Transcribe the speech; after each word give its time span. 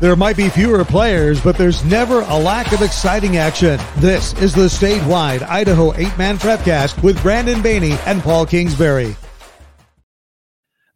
There 0.00 0.14
might 0.14 0.36
be 0.36 0.48
fewer 0.48 0.84
players, 0.84 1.40
but 1.40 1.58
there's 1.58 1.84
never 1.84 2.20
a 2.20 2.38
lack 2.38 2.72
of 2.72 2.82
exciting 2.82 3.36
action. 3.36 3.80
This 3.96 4.32
is 4.34 4.54
the 4.54 4.66
statewide 4.66 5.42
Idaho 5.42 5.90
8-man 5.92 6.38
prepcast 6.38 7.02
with 7.02 7.20
Brandon 7.20 7.60
Baney 7.60 7.98
and 8.06 8.22
Paul 8.22 8.46
Kingsbury. 8.46 9.16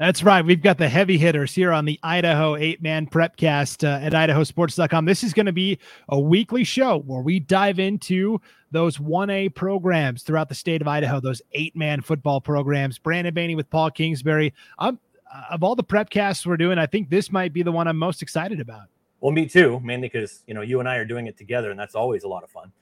That's 0.03 0.25
right. 0.25 0.45
We've 0.45 0.61
got 0.61 0.79
the 0.79 0.89
heavy 0.89 1.17
hitters 1.17 1.55
here 1.55 1.71
on 1.71 1.85
the 1.85 1.97
Idaho 2.03 2.57
eight 2.57 2.83
man 2.83 3.07
prepcast 3.07 3.85
uh, 3.85 4.05
at 4.05 4.13
idahosports.com. 4.13 5.05
This 5.05 5.23
is 5.23 5.33
going 5.33 5.47
to 5.47 5.53
be 5.53 5.79
a 6.09 6.19
weekly 6.19 6.65
show 6.65 6.99
where 6.99 7.23
we 7.23 7.39
dive 7.39 7.79
into 7.79 8.41
those 8.73 8.99
1A 8.99 9.55
programs 9.55 10.25
throughout 10.25 10.49
the 10.49 10.57
state 10.57 10.81
of 10.81 10.89
Idaho, 10.89 11.21
those 11.21 11.41
eight 11.53 11.77
man 11.77 12.01
football 12.01 12.41
programs. 12.41 12.99
Brandon 12.99 13.33
Baney 13.33 13.55
with 13.55 13.71
Paul 13.71 13.93
Kingsbury. 13.93 14.53
I'm 14.77 14.99
uh, 15.33 15.43
of 15.51 15.63
all 15.63 15.77
the 15.77 15.85
prep 15.85 16.11
casts 16.11 16.45
we're 16.45 16.57
doing, 16.57 16.79
I 16.79 16.87
think 16.87 17.09
this 17.09 17.31
might 17.31 17.53
be 17.53 17.63
the 17.63 17.71
one 17.71 17.87
I'm 17.87 17.97
most 17.97 18.23
excited 18.23 18.59
about. 18.59 18.89
Well, 19.23 19.31
me 19.31 19.47
too, 19.47 19.81
mainly 19.85 20.09
because 20.09 20.43
you 20.49 20.53
know 20.53 20.63
you 20.63 20.81
and 20.81 20.89
I 20.89 20.97
are 20.97 21.05
doing 21.05 21.29
it 21.29 21.39
together, 21.39 21.71
and 21.71 21.79
that's 21.79 21.95
always 21.95 22.25
a 22.25 22.29
lot 22.29 22.43
of 22.43 22.51
fun. 22.51 22.73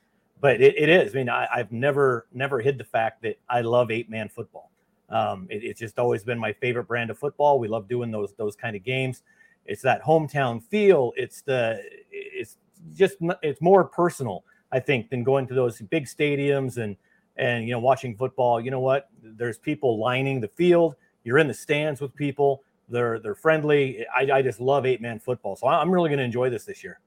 But 0.40 0.62
it, 0.62 0.74
it 0.78 0.88
is. 0.88 1.14
I 1.14 1.18
mean, 1.18 1.28
I, 1.28 1.46
have 1.52 1.70
never 1.70 2.26
never 2.32 2.60
hid 2.60 2.78
the 2.78 2.84
fact 2.84 3.20
that 3.22 3.38
I 3.50 3.60
love 3.60 3.90
eight 3.90 4.08
man 4.08 4.30
football. 4.30 4.70
Um, 5.10 5.46
it, 5.50 5.62
it's 5.62 5.78
just 5.78 5.98
always 5.98 6.24
been 6.24 6.38
my 6.38 6.54
favorite 6.54 6.84
brand 6.84 7.10
of 7.10 7.18
football. 7.18 7.58
We 7.58 7.68
love 7.68 7.88
doing 7.88 8.10
those 8.10 8.32
those 8.38 8.56
kind 8.56 8.74
of 8.74 8.82
games. 8.82 9.22
It's 9.66 9.82
that 9.82 10.02
hometown 10.02 10.62
feel. 10.62 11.12
It's 11.14 11.42
the 11.42 11.82
it's 12.10 12.56
just 12.96 13.16
it's 13.42 13.60
more 13.60 13.84
personal, 13.84 14.42
I 14.72 14.80
think, 14.80 15.10
than 15.10 15.22
going 15.22 15.46
to 15.48 15.54
those 15.54 15.78
big 15.82 16.06
stadiums 16.06 16.78
and 16.78 16.96
and 17.36 17.66
you 17.66 17.72
know 17.72 17.80
watching 17.80 18.16
football. 18.16 18.62
You 18.62 18.70
know 18.70 18.80
what? 18.80 19.10
There's 19.22 19.58
people 19.58 19.98
lining 19.98 20.40
the 20.40 20.48
field 20.48 20.96
you're 21.24 21.38
in 21.38 21.48
the 21.48 21.54
stands 21.54 22.00
with 22.00 22.14
people. 22.14 22.62
They're 22.90 23.18
they're 23.18 23.34
friendly. 23.34 24.04
I, 24.14 24.30
I 24.32 24.42
just 24.42 24.60
love 24.60 24.86
eight 24.86 25.00
man 25.00 25.18
football, 25.18 25.56
so 25.56 25.66
I'm 25.66 25.90
really 25.90 26.08
going 26.08 26.18
to 26.18 26.24
enjoy 26.24 26.50
this 26.50 26.64
this 26.64 26.82
year. 26.84 27.00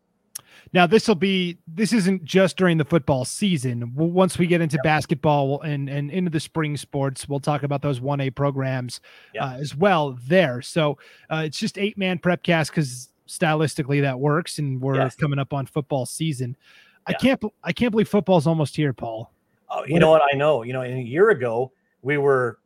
Now 0.72 0.88
this 0.88 1.08
will 1.08 1.16
be 1.16 1.58
this 1.68 1.94
isn't 1.94 2.24
just 2.24 2.58
during 2.58 2.78
the 2.78 2.86
football 2.86 3.26
season. 3.26 3.94
Once 3.96 4.38
we 4.38 4.48
get 4.48 4.62
into 4.62 4.78
yep. 4.78 4.84
basketball 4.84 5.62
and 5.62 5.90
and 5.90 6.10
into 6.10 6.32
the 6.32 6.40
spring 6.40 6.78
sports, 6.78 7.28
we'll 7.28 7.40
talk 7.40 7.64
about 7.64 7.82
those 7.82 8.00
one 8.00 8.22
A 8.22 8.30
programs 8.30 9.02
yep. 9.34 9.44
uh, 9.44 9.56
as 9.60 9.76
well 9.76 10.18
there. 10.28 10.62
So 10.62 10.98
uh, 11.30 11.44
it's 11.46 11.60
just 11.60 11.78
eight 11.78 11.98
man 11.98 12.18
prep 12.18 12.44
cast 12.44 12.72
because 12.72 13.10
stylistically 13.28 14.02
that 14.02 14.20
works, 14.20 14.60
and 14.60 14.82
we're 14.82 14.96
yes. 14.96 15.16
coming 15.16 15.40
up 15.40 15.54
on 15.54 15.66
football 15.66 16.06
season. 16.06 16.56
Yeah. 17.08 17.16
I 17.16 17.20
can't 17.20 17.44
I 17.64 17.74
can't 17.74 17.92
believe 17.92 18.08
football's 18.08 18.48
almost 18.48 18.76
here, 18.76 18.94
Paul. 18.94 19.32
Oh, 19.70 19.84
you 19.86 19.94
what 19.94 20.00
know 20.00 20.10
what 20.10 20.22
I 20.32 20.38
know. 20.38 20.64
You 20.64 20.74
know, 20.74 20.82
a 20.82 21.02
year 21.02 21.30
ago 21.30 21.72
we 22.02 22.18
were 22.18 22.60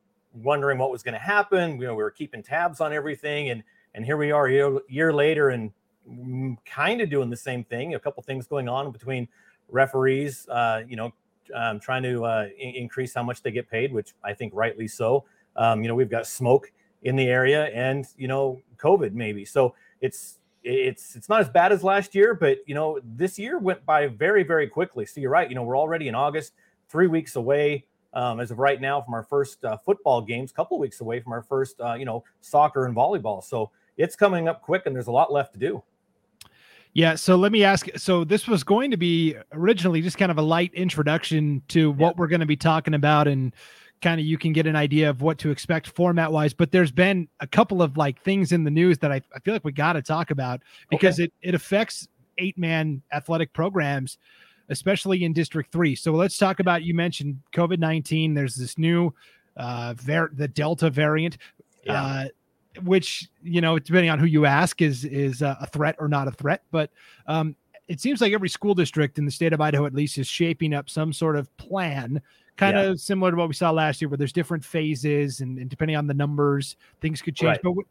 wondering 0.43 0.77
what 0.77 0.91
was 0.91 1.03
going 1.03 1.13
to 1.13 1.19
happen. 1.19 1.79
You 1.79 1.87
know, 1.87 1.95
we 1.95 2.03
were 2.03 2.11
keeping 2.11 2.43
tabs 2.43 2.81
on 2.81 2.93
everything, 2.93 3.49
and 3.49 3.63
and 3.93 4.05
here 4.05 4.17
we 4.17 4.31
are 4.31 4.47
a 4.47 4.51
year, 4.51 4.79
year 4.87 5.13
later, 5.13 5.49
and 5.49 5.71
mm, 6.09 6.57
kind 6.65 7.01
of 7.01 7.09
doing 7.09 7.29
the 7.29 7.37
same 7.37 7.63
thing. 7.63 7.95
A 7.95 7.99
couple 7.99 8.21
things 8.23 8.47
going 8.47 8.69
on 8.69 8.91
between 8.91 9.27
referees, 9.69 10.47
uh, 10.49 10.83
you 10.87 10.95
know, 10.95 11.11
um, 11.55 11.79
trying 11.79 12.03
to 12.03 12.23
uh, 12.23 12.47
in- 12.57 12.75
increase 12.75 13.13
how 13.13 13.23
much 13.23 13.41
they 13.41 13.51
get 13.51 13.69
paid, 13.69 13.91
which 13.91 14.13
I 14.23 14.33
think 14.33 14.53
rightly 14.55 14.87
so. 14.87 15.25
Um, 15.55 15.81
you 15.81 15.87
know, 15.87 15.95
we've 15.95 16.09
got 16.09 16.27
smoke 16.27 16.71
in 17.03 17.15
the 17.15 17.27
area, 17.27 17.65
and 17.65 18.05
you 18.17 18.27
know, 18.27 18.61
COVID 18.77 19.13
maybe. 19.13 19.45
So 19.45 19.73
it's 20.01 20.39
it's 20.63 21.15
it's 21.15 21.29
not 21.29 21.41
as 21.41 21.49
bad 21.49 21.71
as 21.71 21.83
last 21.83 22.13
year, 22.13 22.33
but 22.33 22.59
you 22.65 22.75
know, 22.75 22.99
this 23.03 23.39
year 23.39 23.57
went 23.57 23.85
by 23.85 24.07
very 24.07 24.43
very 24.43 24.67
quickly. 24.67 25.05
So 25.05 25.19
you're 25.21 25.31
right. 25.31 25.49
You 25.49 25.55
know, 25.55 25.63
we're 25.63 25.77
already 25.77 26.07
in 26.07 26.15
August, 26.15 26.53
three 26.89 27.07
weeks 27.07 27.35
away 27.35 27.85
um, 28.13 28.39
as 28.39 28.51
of 28.51 28.59
right 28.59 28.79
now 28.79 29.01
from 29.01 29.13
our 29.13 29.23
first 29.23 29.63
uh, 29.63 29.77
football 29.77 30.21
games, 30.21 30.51
a 30.51 30.53
couple 30.53 30.79
weeks 30.79 31.01
away 31.01 31.19
from 31.19 31.33
our 31.33 31.41
first, 31.41 31.79
uh, 31.81 31.93
you 31.93 32.05
know, 32.05 32.23
soccer 32.41 32.85
and 32.85 32.95
volleyball. 32.95 33.43
So 33.43 33.71
it's 33.97 34.15
coming 34.15 34.47
up 34.47 34.61
quick, 34.61 34.83
and 34.85 34.95
there's 34.95 35.07
a 35.07 35.11
lot 35.11 35.31
left 35.31 35.53
to 35.53 35.59
do. 35.59 35.83
Yeah, 36.93 37.15
so 37.15 37.35
let 37.35 37.51
me 37.51 37.63
ask. 37.63 37.87
So 37.97 38.23
this 38.23 38.47
was 38.47 38.63
going 38.63 38.91
to 38.91 38.97
be 38.97 39.35
originally 39.51 40.01
just 40.01 40.17
kind 40.17 40.31
of 40.31 40.37
a 40.37 40.41
light 40.41 40.73
introduction 40.73 41.61
to 41.67 41.91
what 41.91 42.15
yeah. 42.15 42.19
we're 42.19 42.27
going 42.27 42.39
to 42.39 42.47
be 42.47 42.55
talking 42.55 42.95
about, 42.95 43.27
and 43.27 43.53
kind 44.01 44.19
of 44.19 44.25
you 44.25 44.37
can 44.37 44.53
get 44.53 44.65
an 44.65 44.75
idea 44.75 45.09
of 45.09 45.21
what 45.21 45.37
to 45.39 45.51
expect 45.51 45.87
format 45.87 46.31
wise. 46.31 46.53
But 46.53 46.71
there's 46.71 46.91
been 46.91 47.27
a 47.39 47.47
couple 47.47 47.81
of 47.81 47.97
like 47.97 48.21
things 48.23 48.51
in 48.51 48.63
the 48.63 48.71
news 48.71 48.97
that 48.99 49.11
I, 49.11 49.21
I 49.35 49.39
feel 49.39 49.53
like 49.53 49.63
we 49.63 49.71
got 49.73 49.93
to 49.93 50.01
talk 50.01 50.31
about 50.31 50.61
because 50.89 51.15
okay. 51.15 51.25
it 51.25 51.33
it 51.41 51.55
affects 51.55 52.07
eight 52.39 52.57
man 52.57 53.01
athletic 53.11 53.53
programs 53.53 54.17
especially 54.69 55.23
in 55.23 55.33
District 55.33 55.71
3. 55.71 55.95
So 55.95 56.11
let's 56.11 56.37
talk 56.37 56.59
about 56.59 56.83
you 56.83 56.93
mentioned 56.93 57.39
COVID 57.53 57.79
19. 57.79 58.33
There's 58.33 58.55
this 58.55 58.77
new, 58.77 59.13
uh, 59.55 59.93
var- 59.97 60.31
the 60.33 60.47
Delta 60.47 60.89
variant. 60.89 61.37
Yeah. 61.83 62.03
Uh, 62.03 62.25
which 62.83 63.29
you 63.41 63.61
know, 63.61 63.79
depending 63.79 64.09
on 64.09 64.19
who 64.19 64.25
you 64.25 64.45
ask, 64.45 64.81
is 64.81 65.05
is 65.05 65.41
uh, 65.41 65.55
a 65.59 65.67
threat 65.67 65.95
or 65.99 66.07
not 66.07 66.27
a 66.27 66.31
threat. 66.31 66.61
But 66.71 66.91
um, 67.25 67.55
it 67.87 67.99
seems 67.99 68.21
like 68.21 68.33
every 68.33 68.49
school 68.49 68.75
district 68.75 69.17
in 69.17 69.25
the 69.25 69.31
state 69.31 69.53
of 69.53 69.61
Idaho, 69.61 69.85
at 69.85 69.93
least, 69.93 70.17
is 70.17 70.27
shaping 70.27 70.73
up 70.73 70.89
some 70.89 71.13
sort 71.13 71.35
of 71.35 71.55
plan, 71.57 72.21
kind 72.57 72.77
yeah. 72.77 72.83
of 72.83 72.99
similar 72.99 73.31
to 73.31 73.37
what 73.37 73.47
we 73.47 73.53
saw 73.53 73.71
last 73.71 74.01
year, 74.01 74.09
where 74.09 74.17
there's 74.17 74.33
different 74.33 74.63
phases, 74.63 75.41
and, 75.41 75.57
and 75.57 75.69
depending 75.69 75.95
on 75.95 76.07
the 76.07 76.13
numbers, 76.13 76.75
things 77.01 77.21
could 77.21 77.35
change. 77.35 77.49
Right. 77.49 77.61
But 77.63 77.69
w- 77.69 77.87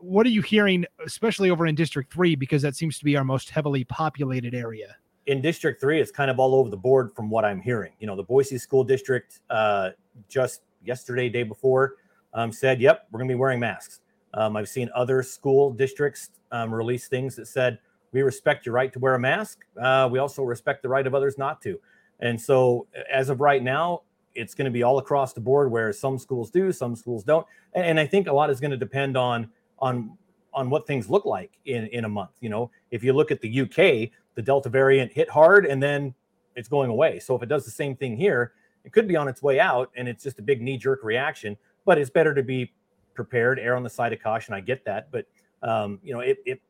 what 0.00 0.26
are 0.26 0.30
you 0.30 0.42
hearing, 0.42 0.84
especially 1.04 1.50
over 1.50 1.66
in 1.66 1.74
District 1.74 2.12
Three, 2.12 2.34
because 2.34 2.62
that 2.62 2.76
seems 2.76 2.98
to 2.98 3.04
be 3.04 3.16
our 3.16 3.24
most 3.24 3.50
heavily 3.50 3.84
populated 3.84 4.54
area? 4.54 4.96
In 5.28 5.42
District 5.42 5.78
Three, 5.78 6.00
it's 6.00 6.10
kind 6.10 6.30
of 6.30 6.40
all 6.40 6.54
over 6.54 6.70
the 6.70 6.76
board 6.76 7.14
from 7.14 7.28
what 7.28 7.44
I'm 7.44 7.60
hearing. 7.60 7.92
You 8.00 8.06
know, 8.06 8.16
the 8.16 8.22
Boise 8.22 8.56
School 8.56 8.82
District 8.82 9.40
uh, 9.50 9.90
just 10.26 10.62
yesterday, 10.82 11.28
day 11.28 11.42
before, 11.42 11.96
um, 12.32 12.50
said, 12.50 12.80
"Yep, 12.80 13.08
we're 13.10 13.18
going 13.18 13.28
to 13.28 13.34
be 13.34 13.38
wearing 13.38 13.60
masks." 13.60 14.00
Um, 14.32 14.56
I've 14.56 14.70
seen 14.70 14.88
other 14.94 15.22
school 15.22 15.70
districts 15.70 16.30
um, 16.50 16.74
release 16.74 17.08
things 17.08 17.36
that 17.36 17.46
said, 17.46 17.78
"We 18.12 18.22
respect 18.22 18.64
your 18.64 18.74
right 18.74 18.90
to 18.90 18.98
wear 18.98 19.14
a 19.14 19.20
mask. 19.20 19.66
Uh, 19.80 20.08
we 20.10 20.18
also 20.18 20.42
respect 20.42 20.82
the 20.82 20.88
right 20.88 21.06
of 21.06 21.14
others 21.14 21.36
not 21.36 21.60
to." 21.62 21.78
And 22.20 22.40
so, 22.40 22.86
as 23.12 23.28
of 23.28 23.40
right 23.42 23.62
now, 23.62 24.02
it's 24.34 24.54
going 24.54 24.64
to 24.64 24.70
be 24.70 24.82
all 24.82 24.96
across 24.96 25.34
the 25.34 25.42
board 25.42 25.70
where 25.70 25.92
some 25.92 26.18
schools 26.18 26.50
do, 26.50 26.72
some 26.72 26.96
schools 26.96 27.22
don't, 27.22 27.46
and, 27.74 27.84
and 27.84 28.00
I 28.00 28.06
think 28.06 28.28
a 28.28 28.32
lot 28.32 28.48
is 28.48 28.60
going 28.60 28.70
to 28.70 28.78
depend 28.78 29.18
on 29.18 29.50
on 29.78 30.16
on 30.54 30.70
what 30.70 30.86
things 30.86 31.10
look 31.10 31.26
like 31.26 31.58
in 31.66 31.86
in 31.88 32.06
a 32.06 32.08
month. 32.08 32.30
You 32.40 32.48
know, 32.48 32.70
if 32.90 33.04
you 33.04 33.12
look 33.12 33.30
at 33.30 33.42
the 33.42 33.60
UK, 33.60 34.10
the 34.38 34.42
Delta 34.42 34.68
variant 34.68 35.10
hit 35.10 35.28
hard 35.28 35.66
and 35.66 35.82
then 35.82 36.14
it's 36.54 36.68
going 36.68 36.90
away. 36.90 37.18
So 37.18 37.34
if 37.34 37.42
it 37.42 37.48
does 37.48 37.64
the 37.64 37.72
same 37.72 37.96
thing 37.96 38.16
here, 38.16 38.52
it 38.84 38.92
could 38.92 39.08
be 39.08 39.16
on 39.16 39.26
its 39.26 39.42
way 39.42 39.58
out 39.58 39.90
and 39.96 40.06
it's 40.06 40.22
just 40.22 40.38
a 40.38 40.42
big 40.42 40.62
knee 40.62 40.76
jerk 40.78 41.02
reaction. 41.02 41.56
But 41.84 41.98
it's 41.98 42.08
better 42.08 42.32
to 42.32 42.44
be 42.44 42.72
prepared, 43.14 43.58
err 43.58 43.74
on 43.74 43.82
the 43.82 43.90
side 43.90 44.12
of 44.12 44.22
caution. 44.22 44.54
I 44.54 44.60
get 44.60 44.84
that, 44.84 45.10
but 45.10 45.26
um, 45.64 45.98
you 46.04 46.14
know, 46.14 46.20
it, 46.20 46.38
it 46.46 46.62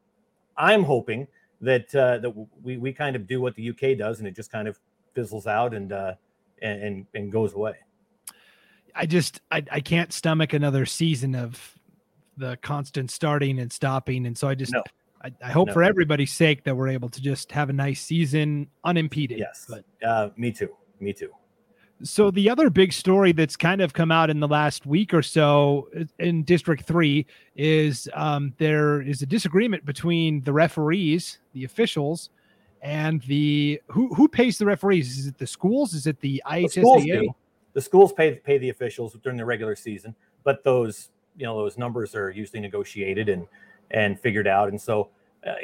I'm 0.57 0.83
hoping 0.83 1.27
that 1.61 1.95
uh, 1.95 2.17
that 2.17 2.31
we 2.63 2.79
we 2.79 2.91
kind 2.91 3.15
of 3.15 3.27
do 3.27 3.43
what 3.43 3.55
the 3.55 3.69
UK 3.69 3.99
does 3.99 4.19
and 4.19 4.27
it 4.27 4.35
just 4.35 4.51
kind 4.51 4.67
of 4.67 4.81
fizzles 5.15 5.47
out 5.47 5.75
and 5.75 5.93
uh, 5.93 6.15
and, 6.63 7.05
and 7.13 7.31
goes 7.31 7.53
away. 7.53 7.75
I 8.95 9.05
just 9.05 9.43
I, 9.51 9.63
I 9.71 9.81
can't 9.81 10.11
stomach 10.11 10.55
another 10.55 10.87
season 10.87 11.35
of 11.35 11.79
the 12.39 12.57
constant 12.63 13.11
starting 13.11 13.59
and 13.59 13.71
stopping, 13.71 14.25
and 14.25 14.39
so 14.39 14.49
I 14.49 14.55
just 14.55 14.73
no. 14.73 14.83
I, 15.23 15.33
I 15.43 15.51
hope 15.51 15.69
no. 15.69 15.75
for 15.75 15.83
everybody's 15.83 16.33
sake 16.33 16.65
that 16.65 16.77
we're 16.77 16.89
able 16.89 17.09
to 17.09 17.21
just 17.21 17.51
have 17.53 17.71
a 17.71 17.73
nice 17.73 18.01
season 18.01 18.69
unimpeded. 18.85 19.39
Yes, 19.39 19.67
but 19.69 19.85
uh, 20.07 20.31
me 20.37 20.53
too. 20.53 20.71
Me 21.01 21.13
too. 21.13 21.31
So 22.03 22.31
the 22.31 22.49
other 22.49 22.71
big 22.71 22.93
story 22.93 23.33
that's 23.33 23.57
kind 23.57 23.81
of 23.81 23.93
come 23.93 24.13
out 24.13 24.31
in 24.31 24.39
the 24.39 24.47
last 24.47 24.87
week 24.87 25.13
or 25.13 25.23
so 25.23 25.89
in 26.21 26.45
District 26.45 26.85
Three 26.85 27.27
is 27.57 28.09
um, 28.15 28.55
there 28.59 29.03
is 29.03 29.23
a 29.23 29.27
disagreement 29.27 29.85
between 29.85 30.43
the 30.43 30.53
referees, 30.53 31.41
the 31.53 31.65
officials, 31.65 32.31
and 32.83 33.21
the 33.23 33.81
who 33.89 34.15
who 34.15 34.29
pays 34.29 34.59
the 34.59 34.67
referees? 34.67 35.19
Is 35.19 35.27
it 35.27 35.39
the 35.39 35.47
schools? 35.47 35.95
Is 35.95 36.07
it 36.07 36.21
the 36.21 36.41
IHSAA? 36.47 36.63
The 36.63 36.69
schools, 36.69 37.35
the 37.73 37.81
schools 37.81 38.13
pay 38.13 38.35
pay 38.37 38.59
the 38.59 38.69
officials 38.69 39.17
during 39.23 39.37
the 39.37 39.45
regular 39.45 39.75
season, 39.75 40.15
but 40.45 40.63
those 40.63 41.11
you 41.37 41.47
know 41.47 41.57
those 41.57 41.77
numbers 41.77 42.15
are 42.15 42.31
usually 42.31 42.61
negotiated 42.61 43.29
and 43.29 43.47
and 43.91 44.21
figured 44.21 44.47
out. 44.47 44.69
And 44.69 44.81
so 44.81 45.11
uh, 45.47 45.55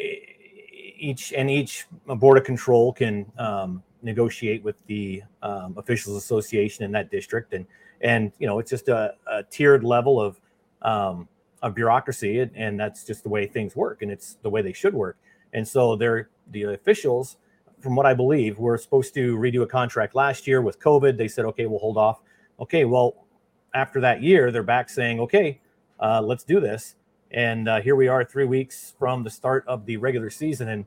each 0.96 1.32
and 1.32 1.50
each 1.50 1.86
board 2.06 2.38
of 2.38 2.44
control 2.44 2.92
can 2.92 3.30
um, 3.38 3.82
negotiate 4.02 4.62
with 4.62 4.76
the 4.86 5.22
um, 5.42 5.74
officials 5.76 6.16
association 6.16 6.84
in 6.84 6.92
that 6.92 7.10
district, 7.10 7.52
and 7.52 7.66
and 8.00 8.32
you 8.38 8.46
know 8.46 8.58
it's 8.58 8.70
just 8.70 8.88
a, 8.88 9.14
a 9.26 9.42
tiered 9.44 9.84
level 9.84 10.20
of 10.20 10.40
um, 10.82 11.28
of 11.62 11.74
bureaucracy, 11.74 12.40
and, 12.40 12.50
and 12.54 12.78
that's 12.78 13.04
just 13.04 13.22
the 13.22 13.28
way 13.28 13.46
things 13.46 13.74
work, 13.74 14.02
and 14.02 14.10
it's 14.10 14.36
the 14.42 14.50
way 14.50 14.62
they 14.62 14.72
should 14.72 14.94
work. 14.94 15.16
And 15.54 15.66
so 15.66 15.96
they're 15.96 16.28
the 16.50 16.64
officials, 16.64 17.38
from 17.80 17.96
what 17.96 18.06
I 18.06 18.12
believe, 18.12 18.58
were 18.58 18.76
supposed 18.76 19.14
to 19.14 19.36
redo 19.36 19.62
a 19.62 19.66
contract 19.66 20.14
last 20.14 20.46
year 20.46 20.60
with 20.60 20.78
COVID. 20.78 21.16
They 21.16 21.28
said, 21.28 21.44
okay, 21.46 21.66
we'll 21.66 21.78
hold 21.78 21.96
off. 21.96 22.20
Okay, 22.60 22.84
well, 22.84 23.24
after 23.72 24.00
that 24.00 24.22
year, 24.22 24.50
they're 24.50 24.62
back 24.62 24.88
saying, 24.88 25.20
okay, 25.20 25.60
uh, 26.00 26.20
let's 26.20 26.44
do 26.44 26.60
this. 26.60 26.96
And 27.34 27.68
uh, 27.68 27.80
here 27.80 27.96
we 27.96 28.06
are, 28.06 28.24
three 28.24 28.44
weeks 28.44 28.94
from 28.96 29.24
the 29.24 29.30
start 29.30 29.64
of 29.66 29.84
the 29.86 29.96
regular 29.96 30.30
season, 30.30 30.68
and 30.68 30.86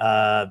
uh, 0.00 0.46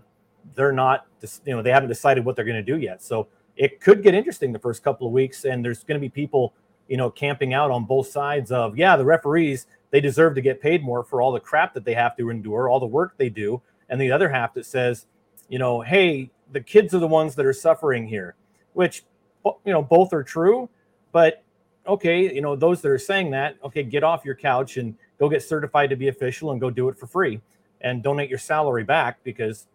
they're 0.53 0.71
not, 0.71 1.07
you 1.45 1.55
know, 1.55 1.63
they 1.63 1.71
haven't 1.71 1.89
decided 1.89 2.23
what 2.23 2.35
they're 2.35 2.45
going 2.45 2.63
to 2.63 2.71
do 2.71 2.77
yet. 2.77 3.01
So 3.01 3.27
it 3.57 3.81
could 3.81 4.03
get 4.03 4.13
interesting 4.13 4.53
the 4.53 4.59
first 4.59 4.83
couple 4.83 5.07
of 5.07 5.13
weeks, 5.13 5.45
and 5.45 5.65
there's 5.65 5.83
going 5.83 5.99
to 5.99 6.01
be 6.01 6.09
people, 6.09 6.53
you 6.87 6.95
know, 6.95 7.09
camping 7.09 7.55
out 7.55 7.71
on 7.71 7.85
both 7.85 8.07
sides 8.07 8.51
of, 8.51 8.77
yeah, 8.77 8.95
the 8.95 9.03
referees 9.03 9.65
they 9.89 9.99
deserve 9.99 10.35
to 10.35 10.41
get 10.41 10.61
paid 10.61 10.83
more 10.83 11.03
for 11.03 11.21
all 11.21 11.31
the 11.31 11.39
crap 11.39 11.73
that 11.73 11.85
they 11.85 11.95
have 11.95 12.15
to 12.17 12.29
endure, 12.29 12.69
all 12.69 12.79
the 12.79 12.85
work 12.85 13.15
they 13.17 13.29
do, 13.29 13.59
and 13.89 13.99
the 13.99 14.11
other 14.11 14.29
half 14.29 14.53
that 14.53 14.67
says, 14.67 15.07
you 15.49 15.57
know, 15.57 15.81
hey, 15.81 16.29
the 16.51 16.61
kids 16.61 16.93
are 16.93 16.99
the 16.99 17.07
ones 17.07 17.33
that 17.33 17.47
are 17.47 17.53
suffering 17.53 18.07
here, 18.07 18.35
which 18.73 19.03
you 19.43 19.73
know 19.73 19.81
both 19.81 20.13
are 20.13 20.23
true, 20.23 20.69
but 21.11 21.43
okay, 21.87 22.33
you 22.33 22.41
know 22.41 22.55
those 22.55 22.81
that 22.81 22.89
are 22.89 22.97
saying 22.97 23.31
that, 23.31 23.57
okay, 23.63 23.83
get 23.83 24.03
off 24.03 24.25
your 24.25 24.35
couch 24.35 24.77
and 24.77 24.95
go 25.19 25.29
get 25.29 25.43
certified 25.43 25.89
to 25.89 25.95
be 25.95 26.07
official 26.07 26.51
and 26.51 26.59
go 26.59 26.69
do 26.69 26.89
it 26.89 26.97
for 26.97 27.07
free 27.07 27.41
and 27.81 28.03
donate 28.03 28.29
your 28.29 28.39
salary 28.39 28.83
back 28.83 29.23
because 29.23 29.67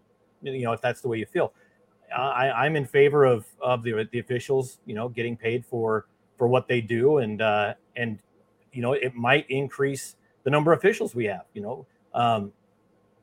you 0.43 0.63
know 0.63 0.73
if 0.73 0.81
that's 0.81 1.01
the 1.01 1.09
way 1.09 1.19
you 1.19 1.27
feel. 1.27 1.53
I, 2.17 2.51
I'm 2.51 2.75
in 2.75 2.87
favor 2.87 3.25
of 3.25 3.47
of 3.61 3.83
the 3.83 4.09
the 4.11 4.19
officials, 4.19 4.79
you 4.85 4.95
know, 4.95 5.09
getting 5.09 5.37
paid 5.37 5.65
for 5.65 6.07
for 6.37 6.49
what 6.49 6.67
they 6.67 6.81
do, 6.81 7.19
and 7.19 7.41
uh, 7.41 7.75
and 7.97 8.19
you 8.73 8.83
know 8.83 8.93
it 8.93 9.15
might 9.15 9.49
increase 9.49 10.17
the 10.45 10.51
number 10.51 10.73
of 10.73 10.79
officials 10.79 11.15
we 11.15 11.27
have. 11.27 11.45
You 11.55 11.63
know, 11.63 11.87
um, 12.15 12.53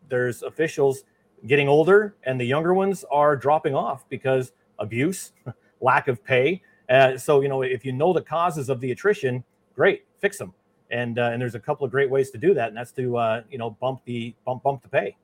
there's 0.07 0.44
officials 0.44 1.04
getting 1.45 1.68
older, 1.68 2.16
and 2.24 2.40
the 2.40 2.45
younger 2.45 2.74
ones 2.74 3.04
are 3.12 3.36
dropping 3.36 3.75
off 3.75 4.07
because 4.10 4.54
abuse, 4.80 5.33
lack 5.81 6.07
of 6.07 6.24
pay. 6.24 6.62
Uh, 6.89 7.18
so 7.18 7.42
you 7.42 7.50
know, 7.50 7.62
if 7.62 7.84
you 7.86 7.92
know 7.92 8.13
the 8.13 8.22
causes 8.22 8.69
of 8.69 8.80
the 8.80 8.92
attrition, 8.92 9.44
great, 9.75 10.06
fix 10.19 10.38
them. 10.38 10.54
And 10.89 11.19
uh, 11.19 11.31
and 11.34 11.42
there's 11.42 11.56
a 11.56 11.60
couple 11.60 11.86
of 11.86 11.92
great 11.92 12.10
ways 12.10 12.31
to 12.31 12.38
do 12.38 12.54
that, 12.54 12.69
and 12.69 12.78
that's 12.78 12.92
to 12.94 13.18
uh, 13.18 13.42
you 13.50 13.57
know 13.57 13.72
bump 13.72 14.01
the 14.06 14.34
bump 14.45 14.63
bump 14.63 14.84
the 14.84 14.89
pay. 14.89 15.18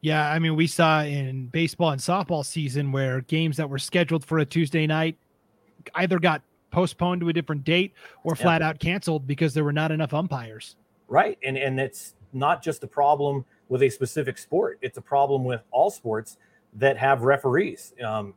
Yeah, 0.00 0.28
I 0.28 0.38
mean, 0.40 0.56
we 0.56 0.66
saw 0.66 1.02
in 1.02 1.46
baseball 1.46 1.90
and 1.90 2.00
softball 2.00 2.44
season 2.44 2.90
where 2.90 3.20
games 3.20 3.56
that 3.58 3.70
were 3.70 3.78
scheduled 3.78 4.24
for 4.24 4.38
a 4.38 4.44
Tuesday 4.44 4.86
night 4.86 5.16
either 5.94 6.18
got 6.18 6.42
postponed 6.72 7.20
to 7.20 7.28
a 7.28 7.32
different 7.32 7.62
date 7.62 7.92
or 8.24 8.34
flat 8.34 8.62
out 8.62 8.80
canceled 8.80 9.26
because 9.26 9.54
there 9.54 9.62
were 9.62 9.72
not 9.72 9.92
enough 9.92 10.12
umpires. 10.12 10.76
Right, 11.08 11.38
and 11.44 11.56
and 11.56 11.78
it's 11.78 12.14
not 12.32 12.62
just 12.62 12.82
a 12.82 12.86
problem 12.86 13.44
with 13.68 13.82
a 13.82 13.90
specific 13.90 14.38
sport; 14.38 14.78
it's 14.80 14.96
a 14.96 15.02
problem 15.02 15.44
with 15.44 15.60
all 15.70 15.90
sports 15.90 16.38
that 16.74 16.96
have 16.96 17.22
referees. 17.22 17.94
Um, 18.02 18.34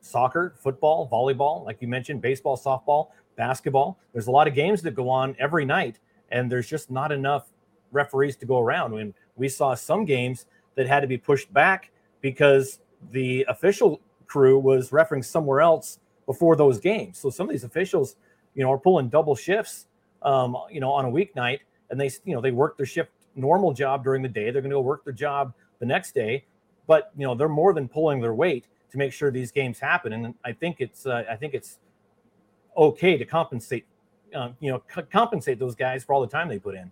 soccer, 0.00 0.54
football, 0.56 1.08
volleyball, 1.08 1.64
like 1.64 1.80
you 1.80 1.88
mentioned, 1.88 2.20
baseball, 2.20 2.56
softball, 2.56 3.08
basketball. 3.36 3.98
There's 4.12 4.26
a 4.26 4.30
lot 4.30 4.48
of 4.48 4.54
games 4.54 4.82
that 4.82 4.94
go 4.94 5.08
on 5.08 5.36
every 5.38 5.64
night, 5.64 5.98
and 6.30 6.50
there's 6.50 6.68
just 6.68 6.90
not 6.90 7.12
enough 7.12 7.48
referees 7.92 8.36
to 8.36 8.46
go 8.46 8.58
around. 8.58 8.92
When 8.92 9.14
we 9.36 9.48
saw 9.48 9.74
some 9.74 10.04
games 10.04 10.46
that 10.74 10.86
had 10.86 11.00
to 11.00 11.06
be 11.06 11.18
pushed 11.18 11.52
back 11.52 11.90
because 12.20 12.80
the 13.12 13.44
official 13.48 14.00
crew 14.26 14.58
was 14.58 14.92
refereeing 14.92 15.22
somewhere 15.22 15.60
else 15.60 15.98
before 16.26 16.56
those 16.56 16.78
games. 16.78 17.18
So 17.18 17.30
some 17.30 17.48
of 17.48 17.52
these 17.52 17.64
officials, 17.64 18.16
you 18.54 18.62
know, 18.62 18.72
are 18.72 18.78
pulling 18.78 19.08
double 19.08 19.34
shifts, 19.34 19.86
um, 20.22 20.56
you 20.70 20.80
know, 20.80 20.92
on 20.92 21.04
a 21.04 21.10
weeknight, 21.10 21.60
and 21.90 22.00
they, 22.00 22.10
you 22.24 22.34
know, 22.34 22.40
they 22.40 22.50
work 22.50 22.76
their 22.76 22.86
shift 22.86 23.10
normal 23.34 23.72
job 23.72 24.04
during 24.04 24.22
the 24.22 24.28
day. 24.28 24.50
They're 24.50 24.60
going 24.62 24.70
to 24.70 24.76
go 24.76 24.80
work 24.80 25.04
their 25.04 25.12
job 25.12 25.54
the 25.78 25.86
next 25.86 26.14
day, 26.14 26.44
but 26.86 27.12
you 27.16 27.26
know, 27.26 27.34
they're 27.34 27.48
more 27.48 27.72
than 27.72 27.88
pulling 27.88 28.20
their 28.20 28.34
weight 28.34 28.66
to 28.90 28.98
make 28.98 29.12
sure 29.12 29.30
these 29.30 29.52
games 29.52 29.78
happen. 29.78 30.12
And 30.12 30.34
I 30.44 30.52
think 30.52 30.76
it's, 30.80 31.06
uh, 31.06 31.24
I 31.30 31.36
think 31.36 31.54
it's 31.54 31.78
okay 32.76 33.16
to 33.16 33.24
compensate, 33.24 33.86
uh, 34.34 34.50
you 34.60 34.70
know, 34.70 34.82
c- 34.94 35.02
compensate 35.10 35.58
those 35.58 35.74
guys 35.74 36.04
for 36.04 36.14
all 36.14 36.20
the 36.20 36.26
time 36.26 36.48
they 36.48 36.58
put 36.58 36.74
in. 36.74 36.90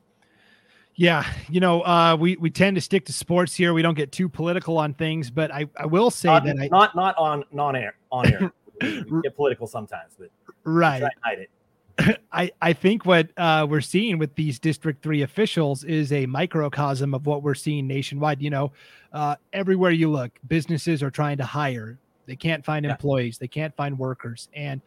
Yeah, 0.98 1.26
you 1.50 1.60
know, 1.60 1.82
uh, 1.82 2.16
we 2.18 2.36
we 2.36 2.48
tend 2.48 2.74
to 2.76 2.80
stick 2.80 3.04
to 3.04 3.12
sports 3.12 3.54
here. 3.54 3.74
We 3.74 3.82
don't 3.82 3.94
get 3.94 4.12
too 4.12 4.30
political 4.30 4.78
on 4.78 4.94
things, 4.94 5.30
but 5.30 5.52
I, 5.52 5.66
I 5.76 5.84
will 5.84 6.10
say 6.10 6.28
not, 6.28 6.44
that 6.46 6.58
I 6.58 6.68
not 6.68 6.96
not 6.96 7.14
on 7.18 7.44
non 7.52 7.76
air 7.76 7.96
on 8.10 8.32
air. 8.32 8.50
get 9.22 9.36
political 9.36 9.66
sometimes, 9.66 10.16
but 10.18 10.30
right. 10.64 11.02
hide 11.22 11.38
it. 11.38 11.50
I, 12.32 12.50
I 12.60 12.72
think 12.72 13.06
what 13.06 13.30
uh, 13.36 13.66
we're 13.68 13.80
seeing 13.80 14.18
with 14.18 14.34
these 14.34 14.58
District 14.58 15.02
3 15.02 15.22
officials 15.22 15.84
is 15.84 16.12
a 16.12 16.26
microcosm 16.26 17.14
of 17.14 17.26
what 17.26 17.42
we're 17.42 17.54
seeing 17.54 17.86
nationwide. 17.86 18.42
You 18.42 18.50
know, 18.50 18.72
uh, 19.12 19.36
everywhere 19.52 19.90
you 19.90 20.10
look, 20.10 20.38
businesses 20.46 21.02
are 21.02 21.10
trying 21.10 21.38
to 21.38 21.44
hire. 21.44 21.98
They 22.26 22.36
can't 22.36 22.64
find 22.64 22.84
yeah. 22.84 22.92
employees, 22.92 23.38
they 23.38 23.48
can't 23.48 23.74
find 23.76 23.98
workers. 23.98 24.48
And 24.54 24.80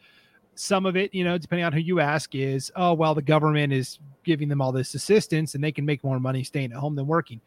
some 0.54 0.84
of 0.84 0.96
it, 0.96 1.14
you 1.14 1.24
know, 1.24 1.38
depending 1.38 1.64
on 1.64 1.72
who 1.72 1.80
you 1.80 2.00
ask, 2.00 2.34
is, 2.34 2.70
oh, 2.76 2.92
well, 2.92 3.14
the 3.14 3.22
government 3.22 3.72
is 3.72 3.98
giving 4.24 4.48
them 4.48 4.60
all 4.60 4.72
this 4.72 4.94
assistance 4.94 5.54
and 5.54 5.64
they 5.64 5.72
can 5.72 5.86
make 5.86 6.04
more 6.04 6.20
money 6.20 6.44
staying 6.44 6.72
at 6.72 6.78
home 6.78 6.94
than 6.94 7.06
working. 7.06 7.40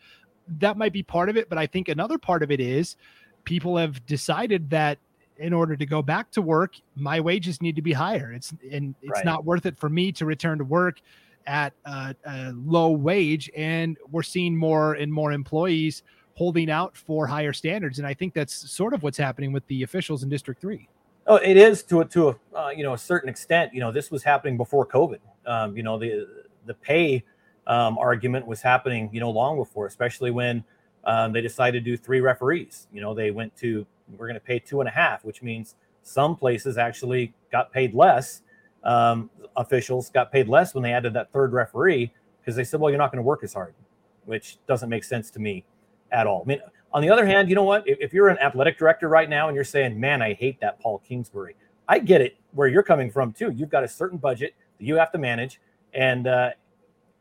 That 0.59 0.77
might 0.77 0.94
be 0.94 1.04
part 1.04 1.30
of 1.30 1.38
it. 1.38 1.48
But 1.48 1.57
I 1.57 1.68
think 1.68 1.89
another 1.89 2.18
part 2.18 2.42
of 2.42 2.51
it 2.51 2.59
is 2.59 2.95
people 3.44 3.77
have 3.77 4.04
decided 4.07 4.71
that 4.71 4.98
in 5.44 5.51
order 5.51 5.75
to 5.75 5.86
go 5.86 6.01
back 6.01 6.31
to 6.31 6.42
work, 6.42 6.75
my 6.95 7.19
wages 7.19 7.62
need 7.62 7.75
to 7.75 7.81
be 7.81 7.92
higher. 7.92 8.31
It's 8.31 8.54
and 8.72 8.95
it's 9.01 9.12
right. 9.12 9.25
not 9.25 9.44
worth 9.44 9.66
it 9.66 9.78
for 9.78 9.90
me 9.90 10.12
to 10.13 10.25
return 10.25 10.57
to 10.57 10.63
work 10.63 11.01
at 11.45 11.74
a, 11.84 12.16
a, 12.25 12.54
low 12.66 12.92
wage. 12.92 13.51
And 13.56 13.98
we're 14.10 14.24
seeing 14.24 14.56
more 14.56 14.94
and 14.94 15.12
more 15.12 15.34
employees 15.34 16.04
holding 16.36 16.72
out 16.72 16.95
for 16.95 17.28
higher 17.28 17.51
standards. 17.51 18.00
And 18.00 18.07
I 18.07 18.13
think 18.13 18.34
that's 18.34 18.72
sort 18.72 18.94
of 18.94 19.04
what's 19.04 19.18
happening 19.18 19.51
with 19.51 19.68
the 19.68 19.84
officials 19.84 20.24
in 20.24 20.30
District 20.30 20.62
Three. 20.62 20.88
Oh, 21.28 21.36
it 21.36 21.57
is 21.57 21.84
to 21.84 22.00
a 22.00 22.06
to 22.06 22.30
a 22.30 22.57
uh, 22.57 22.69
you 22.69 22.84
know 22.84 22.94
a 22.94 22.98
certain 22.98 23.28
extent. 23.28 23.74
You 23.74 23.81
know, 23.81 23.92
this 23.92 24.10
was 24.12 24.24
happening 24.24 24.56
before 24.56 24.88
COVID. 24.88 25.19
Um, 25.45 25.75
you 25.75 25.84
know, 25.84 26.00
the 26.00 26.45
the 26.66 26.74
pay 26.74 27.25
um, 27.68 27.98
argument 27.98 28.48
was 28.48 28.62
happening. 28.62 29.10
You 29.12 29.19
know, 29.19 29.30
long 29.30 29.57
before, 29.57 29.88
especially 29.88 30.31
when 30.31 30.63
um, 31.04 31.34
they 31.34 31.42
decided 31.42 31.84
to 31.84 31.92
do 31.92 31.98
three 31.98 32.22
referees. 32.22 32.88
You 32.94 33.01
know, 33.01 33.13
they 33.13 33.31
went 33.31 33.54
to 33.57 33.86
we're 34.18 34.27
going 34.27 34.39
to 34.39 34.45
pay 34.45 34.60
two 34.60 34.81
and 34.81 34.88
a 34.88 34.92
half, 34.92 35.24
which 35.24 35.42
means 35.42 35.75
some 36.01 36.36
places 36.36 36.77
actually 36.77 37.33
got 37.51 37.71
paid 37.71 37.94
less. 37.94 38.42
Um, 38.83 39.30
officials 39.56 40.10
got 40.10 40.31
paid 40.31 40.48
less 40.48 40.74
when 40.74 40.83
they 40.83 40.94
added 40.94 41.13
that 41.13 41.31
third 41.31 41.54
referee 41.54 42.12
because 42.42 42.56
they 42.56 42.63
said, 42.63 42.80
well, 42.80 42.92
you're 42.92 42.98
not 42.98 43.12
going 43.12 43.24
to 43.24 43.27
work 43.27 43.44
as 43.44 43.54
hard, 43.54 43.74
which 44.25 44.57
doesn't 44.68 44.89
make 44.89 45.04
sense 45.04 45.31
to 45.31 45.39
me 45.39 45.63
at 46.12 46.27
all. 46.27 46.44
I 46.45 46.48
mean, 46.48 46.62
on 46.92 47.01
the 47.01 47.10
other 47.10 47.25
hand, 47.25 47.50
you 47.50 47.56
know 47.56 47.63
what? 47.63 47.88
If, 47.88 47.98
if 48.01 48.13
you're 48.13 48.30
an 48.30 48.38
athletic 48.39 48.77
director 48.77 49.07
right 49.07 49.30
now 49.30 49.48
and 49.48 49.56
you're 49.56 49.63
saying, 49.63 50.00
man, 50.00 50.21
I 50.21 50.33
hate 50.33 50.59
that 50.59 50.80
Paul 50.80 51.01
Kingsbury, 51.07 51.56
I 51.88 52.00
get 52.00 52.21
it 52.21 52.38
where 52.51 52.68
you're 52.68 52.83
coming 52.83 53.09
from 53.09 53.33
too. 53.33 53.51
You've 53.51 53.69
got 53.69 53.83
a 53.83 53.88
certain 53.88 54.18
budget 54.18 54.54
that 54.77 54.86
you 54.86 54.95
have 54.95 55.12
to 55.13 55.18
manage. 55.18 55.59
And, 55.94 56.27
uh, 56.27 56.51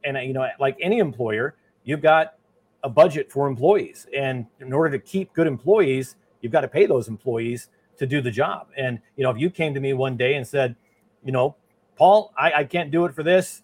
and 0.05 0.17
uh, 0.17 0.21
you 0.21 0.33
know, 0.33 0.49
like 0.59 0.77
any 0.81 0.99
employer, 0.99 1.55
you've 1.85 2.03
got 2.03 2.35
a 2.83 2.89
budget 2.89 3.31
for 3.31 3.47
employees. 3.47 4.07
And 4.17 4.47
in 4.61 4.73
order 4.73 4.91
to 4.91 4.99
keep 4.99 5.33
good 5.33 5.47
employees, 5.47 6.17
you've 6.43 6.53
got 6.53 6.61
to 6.61 6.69
pay 6.69 6.85
those 6.85 7.09
employees 7.09 7.69
to 7.99 8.07
do 8.07 8.21
the 8.21 8.31
job. 8.31 8.69
And 8.77 9.01
you 9.17 9.25
know, 9.25 9.31
if 9.31 9.39
you 9.39 9.49
came 9.49 9.73
to 9.73 9.81
me 9.81 9.95
one 9.95 10.17
day 10.17 10.35
and 10.35 10.47
said, 10.47 10.77
you 11.25 11.33
know, 11.33 11.57
Paul, 11.97 12.33
I, 12.37 12.53
I 12.53 12.65
can't 12.65 12.91
do 12.91 13.07
it 13.07 13.15
for 13.15 13.23
this, 13.23 13.63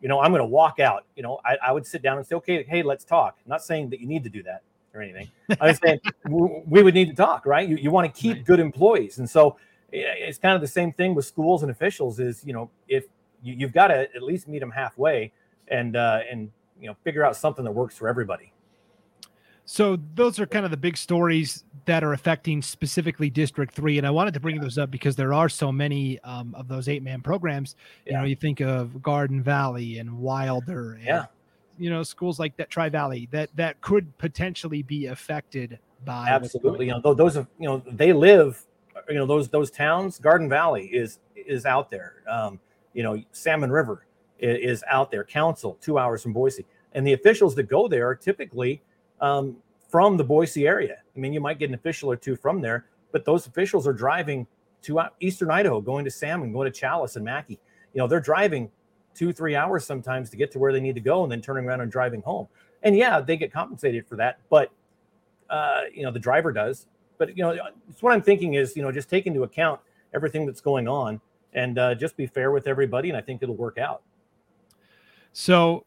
you 0.00 0.08
know, 0.08 0.20
I'm 0.20 0.30
going 0.30 0.40
to 0.40 0.46
walk 0.46 0.80
out. 0.80 1.04
You 1.16 1.22
know, 1.22 1.40
I, 1.44 1.56
I 1.68 1.72
would 1.72 1.86
sit 1.86 2.02
down 2.02 2.18
and 2.18 2.26
say, 2.26 2.36
okay, 2.36 2.62
hey, 2.64 2.82
let's 2.82 3.04
talk. 3.04 3.36
I'm 3.44 3.48
not 3.48 3.62
saying 3.62 3.90
that 3.90 4.00
you 4.00 4.06
need 4.06 4.24
to 4.24 4.30
do 4.30 4.42
that 4.44 4.62
or 4.94 5.02
anything. 5.02 5.28
I 5.60 5.68
was 5.68 5.78
saying 5.78 6.00
we 6.28 6.82
would 6.82 6.94
need 6.94 7.08
to 7.08 7.14
talk, 7.14 7.46
right? 7.46 7.68
You, 7.68 7.76
you 7.76 7.90
want 7.90 8.12
to 8.12 8.20
keep 8.20 8.36
right. 8.36 8.44
good 8.44 8.60
employees, 8.60 9.18
and 9.18 9.28
so 9.28 9.56
it's 9.90 10.38
kind 10.38 10.54
of 10.54 10.60
the 10.60 10.68
same 10.68 10.92
thing 10.92 11.14
with 11.14 11.24
schools 11.24 11.62
and 11.62 11.70
officials. 11.70 12.20
Is 12.20 12.44
you 12.44 12.52
know, 12.52 12.70
if 12.88 13.04
you, 13.42 13.54
you've 13.54 13.72
got 13.72 13.88
to 13.88 14.08
at 14.14 14.22
least 14.22 14.48
meet 14.48 14.60
them 14.60 14.70
halfway, 14.70 15.32
and 15.68 15.96
uh, 15.96 16.20
and 16.30 16.50
you 16.80 16.88
know, 16.88 16.96
figure 17.04 17.24
out 17.24 17.36
something 17.36 17.64
that 17.64 17.72
works 17.72 17.96
for 17.96 18.08
everybody. 18.08 18.52
So 19.70 19.98
those 20.14 20.40
are 20.40 20.46
kind 20.46 20.64
of 20.64 20.70
the 20.70 20.78
big 20.78 20.96
stories 20.96 21.64
that 21.84 22.02
are 22.02 22.14
affecting 22.14 22.62
specifically 22.62 23.28
District 23.28 23.70
Three, 23.70 23.98
and 23.98 24.06
I 24.06 24.10
wanted 24.10 24.32
to 24.32 24.40
bring 24.40 24.56
yeah. 24.56 24.62
those 24.62 24.78
up 24.78 24.90
because 24.90 25.14
there 25.14 25.34
are 25.34 25.50
so 25.50 25.70
many 25.70 26.18
um, 26.20 26.54
of 26.54 26.68
those 26.68 26.88
eight-man 26.88 27.20
programs. 27.20 27.76
You 28.06 28.14
know, 28.14 28.24
you 28.24 28.34
think 28.34 28.60
of 28.60 29.02
Garden 29.02 29.42
Valley 29.42 29.98
and 29.98 30.18
Wilder, 30.20 30.94
and, 30.94 31.04
yeah. 31.04 31.26
You 31.76 31.90
know, 31.90 32.02
schools 32.02 32.38
like 32.38 32.56
that 32.56 32.70
Tri 32.70 32.88
Valley 32.88 33.28
that 33.30 33.50
that 33.56 33.78
could 33.82 34.16
potentially 34.16 34.82
be 34.82 35.04
affected 35.04 35.78
by 36.02 36.28
absolutely. 36.30 36.86
You 36.86 36.98
know, 37.02 37.12
those 37.12 37.36
are 37.36 37.46
you 37.60 37.68
know 37.68 37.82
they 37.92 38.14
live. 38.14 38.64
You 39.06 39.16
know, 39.16 39.26
those 39.26 39.50
those 39.50 39.70
towns. 39.70 40.18
Garden 40.18 40.48
Valley 40.48 40.86
is 40.86 41.18
is 41.36 41.66
out 41.66 41.90
there. 41.90 42.22
Um, 42.26 42.58
you 42.94 43.02
know, 43.02 43.22
Salmon 43.32 43.70
River 43.70 44.06
is, 44.38 44.78
is 44.78 44.84
out 44.90 45.10
there. 45.10 45.24
Council, 45.24 45.76
two 45.82 45.98
hours 45.98 46.22
from 46.22 46.32
Boise, 46.32 46.64
and 46.94 47.06
the 47.06 47.12
officials 47.12 47.54
that 47.56 47.64
go 47.64 47.86
there 47.86 48.08
are 48.08 48.14
typically 48.14 48.80
um, 49.20 49.56
from 49.88 50.16
the 50.16 50.24
Boise 50.24 50.66
area. 50.66 50.98
I 51.16 51.18
mean, 51.18 51.32
you 51.32 51.40
might 51.40 51.58
get 51.58 51.68
an 51.68 51.74
official 51.74 52.10
or 52.10 52.16
two 52.16 52.36
from 52.36 52.60
there, 52.60 52.86
but 53.12 53.24
those 53.24 53.46
officials 53.46 53.86
are 53.86 53.92
driving 53.92 54.46
to 54.82 55.00
Eastern 55.20 55.50
Idaho, 55.50 55.80
going 55.80 56.04
to 56.04 56.10
Salmon, 56.10 56.52
going 56.52 56.70
to 56.70 56.80
Challis 56.80 57.16
and 57.16 57.24
Mackay. 57.24 57.58
You 57.94 57.98
know, 57.98 58.06
they're 58.06 58.20
driving 58.20 58.70
two, 59.14 59.32
three 59.32 59.56
hours 59.56 59.84
sometimes 59.84 60.30
to 60.30 60.36
get 60.36 60.52
to 60.52 60.58
where 60.58 60.72
they 60.72 60.80
need 60.80 60.94
to 60.94 61.00
go 61.00 61.24
and 61.24 61.32
then 61.32 61.40
turning 61.40 61.64
around 61.64 61.80
and 61.80 61.90
driving 61.90 62.22
home. 62.22 62.46
And 62.82 62.96
yeah, 62.96 63.20
they 63.20 63.36
get 63.36 63.52
compensated 63.52 64.06
for 64.06 64.16
that, 64.16 64.38
but 64.48 64.70
uh, 65.50 65.82
you 65.92 66.02
know, 66.02 66.12
the 66.12 66.20
driver 66.20 66.52
does. 66.52 66.86
But 67.16 67.36
you 67.36 67.42
know, 67.42 67.58
it's 67.88 68.02
what 68.02 68.12
I'm 68.12 68.22
thinking 68.22 68.54
is, 68.54 68.76
you 68.76 68.82
know, 68.82 68.92
just 68.92 69.10
take 69.10 69.26
into 69.26 69.42
account 69.42 69.80
everything 70.14 70.46
that's 70.46 70.60
going 70.60 70.86
on 70.86 71.20
and 71.54 71.78
uh, 71.78 71.94
just 71.94 72.16
be 72.16 72.26
fair 72.26 72.52
with 72.52 72.68
everybody, 72.68 73.08
and 73.08 73.16
I 73.16 73.20
think 73.20 73.42
it'll 73.42 73.56
work 73.56 73.78
out. 73.78 74.02
So, 75.32 75.84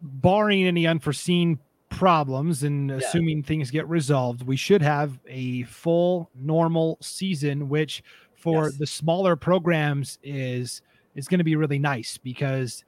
barring 0.00 0.64
any 0.64 0.86
unforeseen 0.86 1.58
problems 1.98 2.62
and 2.62 2.90
yeah. 2.90 2.96
assuming 2.96 3.42
things 3.42 3.72
get 3.72 3.88
resolved, 3.88 4.42
we 4.46 4.56
should 4.56 4.80
have 4.80 5.18
a 5.26 5.64
full 5.64 6.30
normal 6.34 6.96
season, 7.00 7.68
which 7.68 8.04
for 8.36 8.66
yes. 8.66 8.76
the 8.76 8.86
smaller 8.86 9.34
programs 9.34 10.18
is 10.22 10.80
is 11.16 11.26
going 11.26 11.38
to 11.38 11.44
be 11.44 11.56
really 11.56 11.80
nice 11.80 12.16
because 12.16 12.84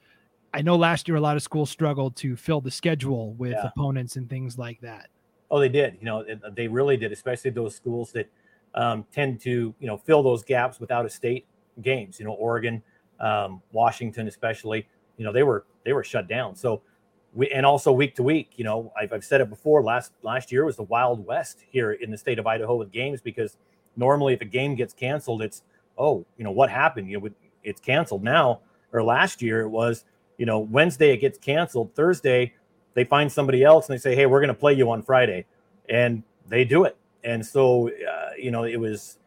I 0.55 0.63
know 0.63 0.77
last 0.77 1.09
year 1.09 1.17
a 1.17 1.21
lot 1.21 1.37
of 1.37 1.43
schools 1.43 1.71
struggled 1.71 2.15
to 2.17 2.37
fill 2.37 2.61
the 2.61 2.71
schedule 2.71 3.33
with 3.35 3.53
Yeah. 3.53 3.71
opponents 3.75 4.15
and 4.15 4.31
things 4.31 4.57
like 4.57 4.81
that. 4.83 5.09
Oh, 5.51 5.59
they 5.59 5.69
did. 5.69 5.97
You 5.99 6.05
know, 6.07 6.25
they 6.55 6.69
really 6.69 6.97
did, 6.97 7.11
especially 7.11 7.51
those 7.51 7.75
schools 7.75 8.13
that 8.13 8.31
um, 8.77 9.05
tend 9.13 9.41
to, 9.41 9.75
you 9.81 9.87
know, 9.89 9.97
fill 9.97 10.23
those 10.23 10.45
gaps 10.45 10.79
without 10.79 11.05
a 11.05 11.11
state 11.11 11.47
games. 11.83 12.21
You 12.21 12.27
know, 12.27 12.35
Oregon, 12.35 12.81
um, 13.19 13.61
Washington, 13.73 14.29
especially. 14.29 14.87
You 15.17 15.25
know, 15.25 15.33
they 15.33 15.43
were 15.43 15.65
they 15.85 15.93
were 15.93 16.05
shut 16.05 16.29
down. 16.29 16.55
So, 16.55 16.83
we 17.35 17.49
and 17.51 17.65
also 17.65 17.93
week 17.93 18.15
to 18.17 18.23
week. 18.23 18.53
You 18.57 18.65
know, 18.65 18.93
I've, 18.99 19.13
I've 19.13 19.25
said 19.25 19.41
it 19.41 19.49
before. 19.51 19.83
Last 19.83 20.13
last 20.23 20.51
year 20.51 20.65
was 20.65 20.77
the 20.77 20.85
Wild 20.85 21.25
West 21.25 21.65
here 21.71 21.93
in 21.93 22.11
the 22.11 22.19
state 22.19 22.39
of 22.39 22.47
Idaho 22.47 22.77
with 22.77 22.91
games 22.91 23.21
because 23.21 23.57
normally 23.97 24.35
if 24.35 24.41
a 24.41 24.47
game 24.47 24.75
gets 24.75 24.93
canceled, 24.93 25.43
it's 25.43 25.63
oh, 25.99 26.25
you 26.37 26.45
know, 26.45 26.51
what 26.51 26.71
happened? 26.71 27.11
You 27.11 27.21
know, 27.21 27.29
it's 27.63 27.81
canceled 27.81 28.25
now. 28.25 28.61
Or 28.93 29.05
last 29.05 29.41
year 29.41 29.61
it 29.61 29.69
was, 29.69 30.05
you 30.39 30.47
know, 30.47 30.59
Wednesday 30.59 31.13
it 31.13 31.19
gets 31.19 31.39
canceled. 31.39 31.95
Thursday 31.95 32.55
they 32.95 33.05
find 33.05 33.31
somebody 33.31 33.63
else 33.63 33.89
and 33.89 33.97
they 33.97 34.01
say, 34.01 34.15
hey, 34.15 34.27
we're 34.27 34.41
going 34.41 34.49
to 34.49 34.55
play 34.55 34.75
you 34.75 34.91
on 34.91 35.03
Friday, 35.03 35.47
and 35.89 36.23
they 36.49 36.65
do 36.65 36.85
it. 36.85 36.97
And 37.23 37.45
so, 37.45 37.89
uh, 37.89 38.31
you 38.39 38.51
know, 38.51 38.65
it 38.65 38.79
was. 38.79 39.19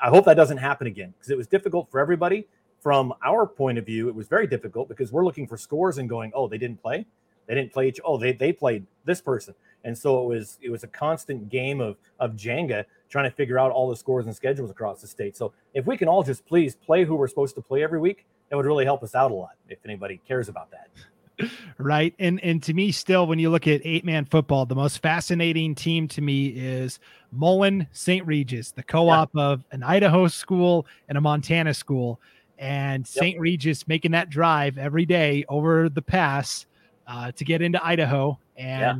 I 0.00 0.08
hope 0.08 0.24
that 0.24 0.34
doesn't 0.34 0.58
happen 0.58 0.88
again 0.88 1.14
because 1.16 1.30
it 1.30 1.36
was 1.36 1.46
difficult 1.46 1.88
for 1.90 2.00
everybody. 2.00 2.48
From 2.80 3.14
our 3.24 3.46
point 3.46 3.78
of 3.78 3.86
view, 3.86 4.08
it 4.08 4.14
was 4.14 4.26
very 4.26 4.48
difficult 4.48 4.88
because 4.88 5.12
we're 5.12 5.24
looking 5.24 5.46
for 5.46 5.56
scores 5.56 5.98
and 5.98 6.08
going, 6.08 6.32
oh, 6.34 6.48
they 6.48 6.58
didn't 6.58 6.82
play, 6.82 7.06
they 7.46 7.54
didn't 7.54 7.72
play 7.72 7.88
each. 7.88 8.00
Oh, 8.04 8.18
they 8.18 8.32
they 8.32 8.52
played 8.52 8.86
this 9.04 9.20
person, 9.20 9.54
and 9.84 9.96
so 9.96 10.22
it 10.22 10.26
was 10.26 10.58
it 10.62 10.70
was 10.70 10.84
a 10.84 10.88
constant 10.88 11.48
game 11.48 11.80
of 11.80 11.96
of 12.18 12.32
Jenga 12.32 12.84
trying 13.08 13.28
to 13.28 13.36
figure 13.36 13.58
out 13.58 13.70
all 13.70 13.90
the 13.90 13.96
scores 13.96 14.26
and 14.26 14.34
schedules 14.34 14.70
across 14.70 15.00
the 15.00 15.06
state. 15.06 15.36
So 15.36 15.52
if 15.74 15.86
we 15.86 15.96
can 15.96 16.08
all 16.08 16.22
just 16.22 16.46
please 16.46 16.74
play 16.74 17.04
who 17.04 17.14
we're 17.14 17.28
supposed 17.28 17.54
to 17.56 17.60
play 17.60 17.82
every 17.82 18.00
week, 18.00 18.24
that 18.48 18.56
would 18.56 18.66
really 18.66 18.86
help 18.86 19.02
us 19.02 19.14
out 19.14 19.30
a 19.30 19.34
lot. 19.34 19.56
If 19.68 19.78
anybody 19.84 20.20
cares 20.26 20.48
about 20.48 20.70
that. 20.70 20.88
right 21.78 22.14
and 22.18 22.42
and 22.44 22.62
to 22.62 22.74
me 22.74 22.92
still 22.92 23.26
when 23.26 23.38
you 23.38 23.48
look 23.48 23.66
at 23.66 23.80
eight 23.84 24.04
man 24.04 24.24
football 24.24 24.66
the 24.66 24.74
most 24.74 25.00
fascinating 25.00 25.74
team 25.74 26.06
to 26.06 26.20
me 26.20 26.48
is 26.48 27.00
mullan 27.34 27.86
st 27.92 28.24
regis 28.26 28.70
the 28.72 28.82
co-op 28.82 29.30
yeah. 29.34 29.42
of 29.42 29.64
an 29.72 29.82
idaho 29.82 30.28
school 30.28 30.86
and 31.08 31.16
a 31.16 31.20
montana 31.20 31.72
school 31.72 32.20
and 32.58 33.06
st 33.06 33.40
regis 33.40 33.88
making 33.88 34.10
that 34.10 34.28
drive 34.28 34.76
every 34.76 35.06
day 35.06 35.42
over 35.48 35.88
the 35.88 36.02
pass 36.02 36.66
uh, 37.06 37.32
to 37.32 37.44
get 37.44 37.62
into 37.62 37.84
idaho 37.84 38.38
and 38.56 38.80
yeah. 38.80 38.94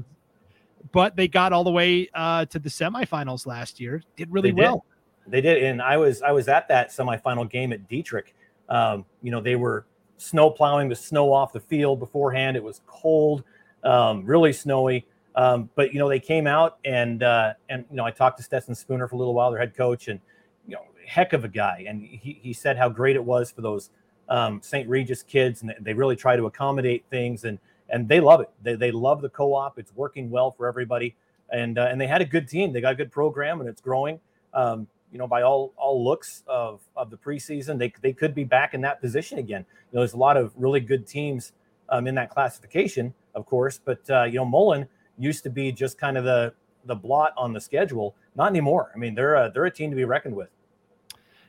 but 0.92 1.16
they 1.16 1.28
got 1.28 1.52
all 1.52 1.64
the 1.64 1.71
way 1.71 2.09
uh, 2.14 2.44
to 2.47 2.59
the 2.59 2.68
semifinals 2.68 3.47
last 3.47 3.80
year 3.80 4.02
did 4.16 4.30
really 4.32 4.50
they 4.50 4.61
well 4.62 4.85
did. 5.25 5.32
they 5.32 5.40
did 5.40 5.62
and 5.62 5.80
i 5.80 5.97
was 5.97 6.23
i 6.23 6.32
was 6.32 6.49
at 6.49 6.68
that 6.68 6.90
semifinal 6.90 7.49
game 7.49 7.73
at 7.73 7.88
dietrich 7.88 8.35
um, 8.68 9.04
you 9.23 9.30
know 9.30 9.40
they 9.40 9.56
were 9.56 9.85
snow 10.23 10.50
plowing 10.50 10.88
the 10.88 10.94
snow 10.94 11.32
off 11.32 11.52
the 11.52 11.61
field 11.61 11.99
beforehand. 11.99 12.56
It 12.56 12.62
was 12.62 12.80
cold, 12.87 13.42
um, 13.82 14.25
really 14.25 14.52
snowy. 14.52 15.06
Um, 15.35 15.71
but 15.75 15.92
you 15.92 15.99
know 15.99 16.09
they 16.09 16.21
came 16.21 16.47
out 16.47 16.78
and 16.85 17.23
uh, 17.23 17.54
and 17.68 17.85
you 17.90 17.97
know 17.97 18.04
I 18.04 18.11
talked 18.11 18.37
to 18.37 18.42
Stetson 18.42 18.75
Spooner 18.75 19.09
for 19.09 19.16
a 19.16 19.18
little 19.18 19.35
while, 19.35 19.50
their 19.50 19.61
head 19.61 19.75
coach, 19.75 20.09
and 20.09 20.21
you 20.66 20.75
know 20.75 20.82
heck 21.06 21.32
of 21.32 21.44
a 21.44 21.49
guy. 21.49 21.85
And 21.88 22.02
he 22.02 22.38
he 22.42 22.52
said 22.52 22.76
how 22.76 22.88
great 22.88 23.16
it 23.16 23.25
was 23.25 23.50
for 23.50 23.62
those 23.62 23.90
um, 24.28 24.61
St. 24.62 24.88
Regis 24.88 25.23
kids, 25.23 25.62
and 25.62 25.75
they 25.80 25.94
really 25.94 26.16
try 26.16 26.37
to 26.37 26.47
accommodate 26.47 27.04
things, 27.11 27.44
and 27.44 27.59
and 27.92 28.08
they 28.08 28.20
love 28.20 28.40
it. 28.40 28.50
They 28.62 28.75
they 28.75 28.90
love 28.90 29.22
the 29.22 29.28
co-op. 29.28 29.78
It's 29.78 29.94
working 29.94 30.30
well 30.30 30.50
for 30.50 30.66
everybody, 30.66 31.14
and 31.50 31.78
uh, 31.78 31.88
and 31.90 32.00
they 32.00 32.06
had 32.06 32.20
a 32.20 32.25
good 32.25 32.49
team. 32.49 32.72
They 32.72 32.80
got 32.80 32.94
a 32.94 32.96
good 32.96 33.12
program, 33.12 33.61
and 33.61 33.68
it's 33.68 33.80
growing. 33.80 34.18
Um, 34.54 34.88
you 35.12 35.18
know, 35.18 35.26
by 35.28 35.42
all 35.42 35.72
all 35.76 36.02
looks 36.02 36.42
of 36.46 36.80
of 36.96 37.11
the 37.11 37.18
preseason, 37.18 37.78
they 37.78 37.92
they 38.00 38.12
could 38.12 38.34
be 38.34 38.44
back 38.44 38.75
in 38.75 38.80
that 38.80 39.00
position 39.00 39.38
again. 39.38 39.64
You 39.92 39.96
know, 39.96 40.00
there's 40.00 40.14
a 40.14 40.18
lot 40.18 40.37
of 40.37 40.52
really 40.56 40.80
good 40.80 41.06
teams 41.06 41.52
um, 41.90 42.06
in 42.06 42.14
that 42.16 42.30
classification, 42.30 43.14
of 43.34 43.46
course, 43.46 43.78
but 43.84 44.08
uh, 44.11 44.25
you 44.25 44.34
know, 44.34 44.46
Mullan 44.46 44.88
used 45.18 45.42
to 45.44 45.50
be 45.50 45.70
just 45.70 45.99
kind 45.99 46.16
of 46.16 46.25
the 46.25 46.54
the 46.87 46.94
blot 46.94 47.32
on 47.37 47.52
the 47.52 47.61
schedule. 47.61 48.16
Not 48.34 48.49
anymore. 48.49 48.90
I 48.94 48.99
mean, 48.99 49.14
they're 49.14 49.34
a, 49.34 49.50
they're 49.52 49.66
a 49.66 49.70
team 49.70 49.90
to 49.90 49.96
be 49.96 50.04
reckoned 50.04 50.34
with. 50.34 50.49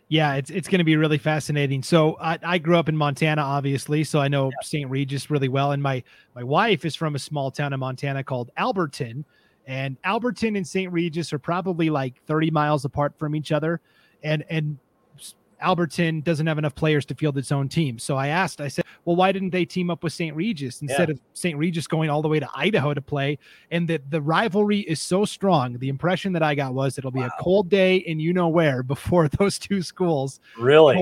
Yeah, 0.09 0.35
it's 0.35 0.49
it's 0.49 0.67
going 0.67 0.79
to 0.79 0.85
be 0.85 0.95
really 0.95 1.17
fascinating. 1.17 1.81
So 1.81 2.17
I, 2.19 2.37
I 2.43 2.57
grew 2.57 2.77
up 2.77 2.89
in 2.89 2.95
Montana, 2.95 3.41
obviously, 3.41 4.03
so 4.03 4.19
I 4.19 4.27
know 4.27 4.49
yeah. 4.49 4.55
St. 4.61 4.89
Regis 4.89 5.29
really 5.31 5.49
well, 5.49 5.71
and 5.71 5.81
my 5.81 6.03
my 6.35 6.43
wife 6.43 6.85
is 6.85 6.95
from 6.95 7.15
a 7.15 7.19
small 7.19 7.49
town 7.51 7.73
in 7.73 7.79
Montana 7.79 8.23
called 8.23 8.51
Alberton, 8.57 9.23
and 9.65 9.97
Alberton 10.03 10.55
and 10.57 10.67
St. 10.67 10.91
Regis 10.91 11.33
are 11.33 11.39
probably 11.39 11.89
like 11.89 12.21
30 12.25 12.51
miles 12.51 12.85
apart 12.85 13.17
from 13.17 13.35
each 13.35 13.51
other. 13.51 13.81
And 14.23 14.43
and 14.49 14.77
Alberton 15.63 16.23
doesn't 16.23 16.45
have 16.45 16.57
enough 16.57 16.75
players 16.75 17.05
to 17.07 17.15
field 17.15 17.37
its 17.37 17.51
own 17.51 17.69
team. 17.69 17.97
So 17.97 18.17
I 18.17 18.27
asked, 18.27 18.61
I 18.61 18.67
said, 18.67 18.85
well, 19.05 19.15
why 19.15 19.31
didn't 19.31 19.49
they 19.49 19.65
team 19.65 19.89
up 19.89 20.03
with 20.03 20.13
St. 20.13 20.35
Regis 20.35 20.81
instead 20.81 21.09
yeah. 21.09 21.13
of 21.13 21.19
St. 21.33 21.57
Regis 21.57 21.87
going 21.87 22.09
all 22.09 22.21
the 22.21 22.27
way 22.27 22.39
to 22.39 22.49
Idaho 22.53 22.93
to 22.93 23.01
play? 23.01 23.39
And 23.71 23.87
that 23.87 24.11
the 24.11 24.21
rivalry 24.21 24.79
is 24.81 25.01
so 25.01 25.25
strong. 25.25 25.77
The 25.79 25.89
impression 25.89 26.33
that 26.33 26.43
I 26.43 26.55
got 26.55 26.73
was 26.73 26.97
it'll 26.97 27.11
be 27.11 27.19
wow. 27.19 27.27
a 27.27 27.41
cold 27.41 27.69
day 27.69 27.97
in 27.97 28.19
you 28.19 28.33
know 28.33 28.49
where 28.49 28.83
before 28.93 29.27
those 29.27 29.57
two 29.57 29.81
schools 29.81 30.39
really 30.57 30.95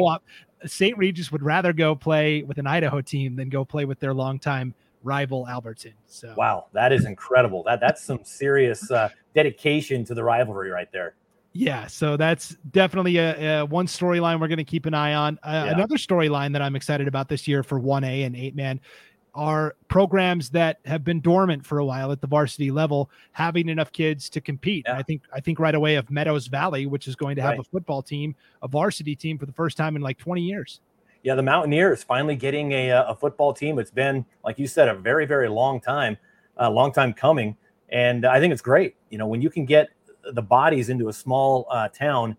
St. 0.66 0.98
Regis 0.98 1.32
would 1.32 1.42
rather 1.42 1.74
go 1.74 1.96
play 1.96 2.44
with 2.44 2.58
an 2.58 2.68
Idaho 2.68 3.02
team 3.02 3.36
than 3.36 3.50
go 3.50 3.66
play 3.66 3.86
with 3.86 4.00
their 4.00 4.14
longtime 4.14 4.76
rival 5.04 5.48
Alberton. 5.50 5.94
So 6.08 6.34
wow, 6.38 6.68
that 6.74 6.92
is 6.92 7.06
incredible. 7.06 7.64
That 7.64 7.80
that's 7.80 8.04
some 8.04 8.20
serious 8.24 8.90
uh, 8.92 9.10
dedication 9.34 10.06
to 10.06 10.14
the 10.14 10.24
rivalry 10.24 10.70
right 10.70 10.92
there. 10.92 11.16
Yeah, 11.54 11.88
so 11.88 12.16
that's 12.16 12.56
definitely 12.72 13.18
a, 13.18 13.60
a 13.60 13.66
one 13.66 13.86
storyline 13.86 14.40
we're 14.40 14.48
going 14.48 14.58
to 14.58 14.64
keep 14.64 14.86
an 14.86 14.94
eye 14.94 15.14
on. 15.14 15.38
Uh, 15.44 15.64
yeah. 15.66 15.74
Another 15.74 15.96
storyline 15.96 16.54
that 16.54 16.62
I'm 16.62 16.76
excited 16.76 17.08
about 17.08 17.28
this 17.28 17.48
year 17.48 17.62
for 17.62 17.80
1A 17.80 18.26
and 18.26 18.36
8 18.36 18.56
man 18.56 18.80
are 19.34 19.76
programs 19.88 20.50
that 20.50 20.80
have 20.86 21.04
been 21.04 21.22
dormant 21.22 21.66
for 21.66 21.80
a 21.80 21.86
while 21.86 22.12
at 22.12 22.20
the 22.20 22.28
varsity 22.28 22.70
level 22.70 23.10
having 23.32 23.70
enough 23.70 23.92
kids 23.92 24.30
to 24.30 24.42
compete. 24.42 24.86
Yeah. 24.88 24.98
I 24.98 25.04
think 25.04 25.24
I 25.34 25.40
think 25.40 25.60
right 25.60 25.76
away 25.76 25.96
of 25.96 26.10
Meadows 26.10 26.48
Valley, 26.48 26.86
which 26.86 27.08
is 27.08 27.16
going 27.16 27.36
to 27.38 27.42
have 27.42 27.52
right. 27.52 27.60
a 27.60 27.64
football 27.64 28.02
team, 28.02 28.36
a 28.62 28.68
varsity 28.68 29.16
team 29.16 29.38
for 29.38 29.46
the 29.46 29.54
first 29.54 29.78
time 29.78 29.96
in 29.96 30.02
like 30.02 30.18
20 30.18 30.42
years 30.42 30.82
yeah, 31.24 31.36
the 31.36 31.44
Mountaineers 31.44 32.04
finally 32.04 32.36
getting 32.36 32.72
a, 32.72 32.92
uh, 32.92 33.12
a 33.12 33.16
football 33.16 33.54
team. 33.54 33.80
It's 33.80 33.92
been, 33.92 34.26
like 34.44 34.58
you 34.58 34.68
said, 34.68 34.88
a 34.88 34.94
very, 34.94 35.26
very 35.26 35.50
long 35.50 35.80
time, 35.80 36.18
a 36.58 36.70
long 36.70 36.92
time 36.92 37.14
coming. 37.14 37.56
And 37.90 38.26
I 38.26 38.40
think 38.40 38.54
it's 38.54 38.62
great. 38.62 38.96
You 39.10 39.18
know, 39.18 39.28
when 39.28 39.42
you 39.42 39.50
can 39.50 39.66
get 39.66 39.90
the 40.32 40.42
bodies 40.42 40.90
into 40.90 41.10
a 41.10 41.14
small 41.14 41.68
uh, 41.70 41.88
town 41.90 42.38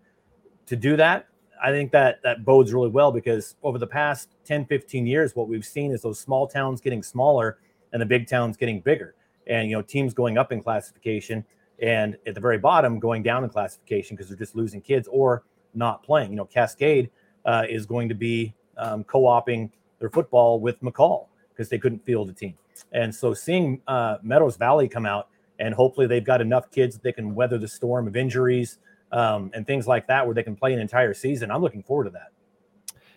to 0.65 0.75
do 0.75 0.95
that, 0.97 1.27
I 1.63 1.71
think 1.71 1.91
that 1.91 2.21
that 2.23 2.43
bodes 2.43 2.73
really 2.73 2.89
well 2.89 3.11
because 3.11 3.55
over 3.63 3.77
the 3.77 3.87
past 3.87 4.29
10, 4.45 4.65
15 4.65 5.07
years, 5.07 5.35
what 5.35 5.47
we've 5.47 5.65
seen 5.65 5.91
is 5.91 6.01
those 6.01 6.19
small 6.19 6.47
towns 6.47 6.81
getting 6.81 7.01
smaller 7.01 7.59
and 7.93 8.01
the 8.01 8.05
big 8.05 8.27
towns 8.27 8.57
getting 8.57 8.81
bigger. 8.81 9.15
And, 9.47 9.69
you 9.69 9.75
know, 9.75 9.81
teams 9.81 10.13
going 10.13 10.37
up 10.37 10.51
in 10.51 10.61
classification 10.61 11.45
and 11.81 12.17
at 12.25 12.35
the 12.35 12.41
very 12.41 12.57
bottom 12.57 12.99
going 12.99 13.23
down 13.23 13.43
in 13.43 13.49
classification 13.49 14.15
because 14.15 14.29
they're 14.29 14.37
just 14.37 14.55
losing 14.55 14.81
kids 14.81 15.07
or 15.11 15.43
not 15.73 16.03
playing. 16.03 16.31
You 16.31 16.37
know, 16.37 16.45
Cascade 16.45 17.09
uh, 17.45 17.63
is 17.69 17.85
going 17.85 18.09
to 18.09 18.15
be 18.15 18.53
um, 18.77 19.03
co-oping 19.03 19.71
their 19.99 20.09
football 20.09 20.59
with 20.59 20.81
McCall 20.81 21.27
because 21.49 21.69
they 21.69 21.77
couldn't 21.77 22.05
field 22.05 22.29
a 22.29 22.33
team. 22.33 22.55
And 22.91 23.13
so 23.13 23.33
seeing 23.33 23.81
uh, 23.87 24.17
Meadows 24.21 24.57
Valley 24.57 24.87
come 24.87 25.05
out 25.05 25.29
and 25.63 25.73
hopefully 25.73 26.07
they've 26.07 26.23
got 26.23 26.41
enough 26.41 26.69
kids 26.71 26.95
that 26.95 27.03
they 27.03 27.11
can 27.11 27.33
weather 27.33 27.57
the 27.57 27.67
storm 27.67 28.07
of 28.07 28.15
injuries 28.15 28.77
um, 29.11 29.51
and 29.53 29.65
things 29.65 29.87
like 29.87 30.07
that 30.07 30.25
where 30.25 30.35
they 30.35 30.43
can 30.43 30.55
play 30.55 30.73
an 30.73 30.79
entire 30.79 31.13
season. 31.13 31.51
I'm 31.51 31.61
looking 31.61 31.83
forward 31.83 32.05
to 32.05 32.09
that. 32.11 32.31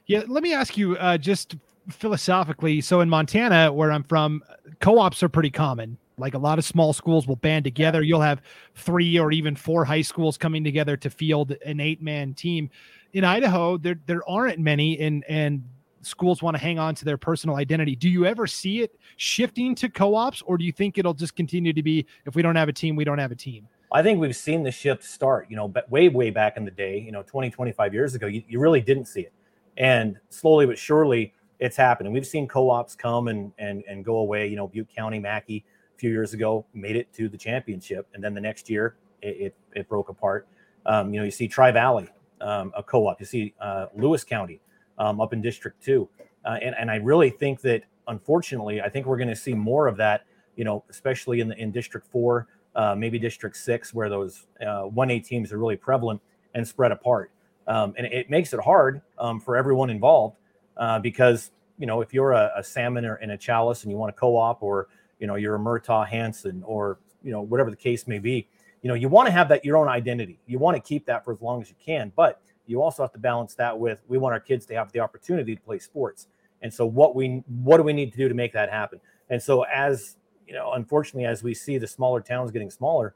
Yeah, 0.07 0.23
let 0.29 0.43
me 0.43 0.55
ask 0.55 0.77
you 0.77 0.97
uh, 0.97 1.19
just 1.19 1.57
philosophically. 1.89 2.81
So 2.81 3.01
in 3.01 3.09
Montana, 3.09 3.73
where 3.73 3.91
I'm 3.91 4.05
from, 4.05 4.43
co-ops 4.81 5.23
are 5.23 5.29
pretty 5.29 5.51
common. 5.51 5.99
Like 6.19 6.35
a 6.35 6.39
lot 6.39 6.59
of 6.59 6.65
small 6.65 6.93
schools 6.93 7.27
will 7.27 7.37
band 7.37 7.65
together. 7.65 8.03
You'll 8.03 8.23
have 8.23 8.41
three 8.75 9.19
or 9.19 9.33
even 9.33 9.55
four 9.55 9.85
high 9.85 10.03
schools 10.03 10.39
coming 10.39 10.65
together 10.65 10.97
to 10.97 11.11
field 11.11 11.55
an 11.65 11.81
eight-man 11.81 12.35
team 12.35 12.71
in 13.17 13.25
Idaho, 13.25 13.79
there 13.79 13.99
there 14.05 14.29
aren't 14.29 14.59
many, 14.59 14.99
and 15.01 15.25
and 15.27 15.65
schools 16.07 16.43
want 16.43 16.57
to 16.57 16.63
hang 16.63 16.79
on 16.79 16.95
to 16.95 17.05
their 17.05 17.19
personal 17.19 17.57
identity. 17.57 17.97
Do 17.97 18.09
you 18.09 18.25
ever 18.25 18.47
see 18.47 18.81
it 18.83 18.99
shifting 19.17 19.75
to 19.77 19.89
co-ops, 19.89 20.43
or 20.43 20.57
do 20.57 20.65
you 20.65 20.73
think 20.73 20.99
it'll 20.99 21.15
just 21.15 21.37
continue 21.37 21.73
to 21.73 21.83
be 21.83 22.07
if 22.25 22.35
we 22.35 22.43
don't 22.43 22.57
have 22.57 22.69
a 22.69 22.73
team, 22.73 22.97
we 22.97 23.05
don't 23.05 23.19
have 23.19 23.33
a 23.33 23.37
team? 23.37 23.69
I 23.93 24.03
think 24.03 24.21
we've 24.21 24.35
seen 24.35 24.63
the 24.63 24.71
shift 24.71 25.05
start, 25.05 25.47
you 25.49 25.57
know, 25.57 25.69
but 25.69 25.91
way, 25.91 26.09
way 26.09 26.31
back 26.31 26.57
in 26.57 26.65
the 26.65 26.71
day, 26.71 26.99
you 26.99 27.13
know, 27.13 27.23
20, 27.23 27.51
25 27.51 27.95
years 27.95 28.15
ago, 28.15 28.27
you, 28.27 28.43
you 28.49 28.59
really 28.59 28.81
didn't 28.81 29.07
see 29.07 29.21
it. 29.21 29.33
And 29.77 30.19
slowly 30.29 30.67
but 30.67 30.79
surely 30.79 31.35
it's 31.61 31.77
happening. 31.77 32.13
We've 32.13 32.27
seen 32.27 32.49
co-ops 32.49 32.95
come 32.95 33.29
and, 33.29 33.53
and, 33.59 33.85
and 33.89 34.05
go 34.05 34.19
away, 34.19 34.49
you 34.49 34.57
know, 34.57 34.67
Butte 34.67 34.89
County, 34.95 35.19
Mackay 35.19 35.65
a 35.95 35.99
few 35.99 36.11
years 36.11 36.35
ago 36.35 36.67
made 36.75 36.97
it 36.97 37.13
to 37.15 37.29
the 37.29 37.39
championship. 37.39 38.07
And 38.15 38.23
then 38.23 38.35
the 38.35 38.41
next 38.41 38.69
year 38.69 38.97
it, 39.23 39.37
it, 39.37 39.55
it 39.75 39.89
broke 39.89 40.09
apart. 40.09 40.49
Um, 40.85 41.13
you 41.15 41.21
know, 41.21 41.25
you 41.25 41.31
see 41.31 41.49
Tri 41.49 41.71
Valley 41.71 42.09
um, 42.41 42.73
a 42.77 42.83
co-op. 42.83 43.21
You 43.21 43.27
see 43.27 43.55
uh, 43.61 43.87
Lewis 43.95 44.25
County 44.25 44.61
um, 44.99 45.21
up 45.21 45.33
in 45.33 45.41
District 45.41 45.83
Two, 45.83 46.09
uh, 46.45 46.59
and 46.63 46.75
and 46.79 46.91
I 46.91 46.97
really 46.97 47.31
think 47.31 47.61
that 47.63 47.83
unfortunately, 48.09 48.81
I 48.81 48.89
think 48.89 49.07
we're 49.07 49.19
going 49.19 49.29
to 49.29 49.37
see 49.37 49.55
more 49.55 49.87
of 49.87 49.97
that. 49.99 50.25
You 50.57 50.65
know, 50.65 50.85
especially 50.89 51.41
in 51.41 51.49
the 51.49 51.57
in 51.57 51.71
District 51.71 52.07
Four, 52.07 52.49
uh, 52.75 52.95
maybe 52.95 53.19
District 53.19 53.57
Six, 53.57 53.93
where 53.93 54.09
those 54.09 54.47
uh, 54.67 54.83
one 54.83 55.11
A 55.11 55.21
teams 55.21 55.53
are 55.53 55.59
really 55.59 55.77
prevalent 55.77 56.21
and 56.55 56.67
spread 56.67 56.93
apart, 56.93 57.31
um, 57.67 57.95
and 57.99 58.07
it 58.07 58.31
makes 58.31 58.53
it 58.53 58.61
hard 58.61 59.03
um, 59.19 59.41
for 59.41 59.57
everyone 59.57 59.91
involved 59.91 60.37
uh, 60.77 60.99
because 60.99 61.51
you 61.79 61.87
know, 61.87 62.01
if 62.01 62.15
you're 62.15 62.33
a, 62.33 62.53
a 62.57 62.65
salmon 62.65 63.05
or 63.05 63.17
in 63.17 63.31
a 63.31 63.39
Challis 63.39 63.83
and 63.83 63.91
you 63.91 63.99
want 63.99 64.15
to 64.15 64.19
co-op, 64.19 64.63
or 64.63 64.89
you 65.19 65.27
know, 65.27 65.35
you're 65.35 65.57
a 65.57 65.59
Murtaugh 65.59 66.07
Hansen, 66.07 66.63
or 66.65 66.99
you 67.23 67.33
know, 67.33 67.43
whatever 67.43 67.71
the 67.71 67.77
case 67.77 68.07
may 68.07 68.19
be, 68.19 68.49
you 68.83 68.89
know, 68.89 68.95
you 68.95 69.09
want 69.09 69.27
to 69.27 69.33
have 69.33 69.49
that 69.49 69.65
your 69.65 69.77
own 69.77 69.89
identity. 69.89 70.39
You 70.47 70.59
want 70.59 70.77
to 70.77 70.81
keep 70.81 71.07
that 71.07 71.25
for 71.25 71.33
as 71.33 71.41
long 71.41 71.61
as 71.61 71.69
you 71.69 71.77
can, 71.85 72.13
but 72.15 72.41
you 72.67 72.83
also 72.83 73.03
have 73.03 73.13
to 73.13 73.19
balance 73.19 73.55
that 73.55 73.79
with 73.79 74.01
we 74.09 74.19
want 74.19 74.33
our 74.33 74.41
kids 74.41 74.67
to 74.67 74.75
have 74.75 74.93
the 74.93 75.01
opportunity 75.01 75.55
to 75.55 75.63
play 75.63 75.79
sports. 75.79 76.29
And 76.63 76.73
so 76.73 76.87
what 76.87 77.15
we 77.15 77.43
what 77.63 77.77
do 77.77 77.83
we 77.83 77.93
need 77.93 78.13
to 78.13 78.19
do 78.19 78.29
to 78.29 78.35
make 78.35 78.53
that 78.53 78.71
happen? 78.71 79.01
And 79.31 79.43
so 79.43 79.63
as 79.63 80.17
you 80.47 80.55
know, 80.55 80.73
unfortunately, 80.73 81.27
as 81.27 81.43
we 81.43 81.55
see 81.55 81.79
the 81.79 81.87
smaller 81.87 82.21
towns 82.21 82.51
getting 82.51 82.71
smaller, 82.71 83.15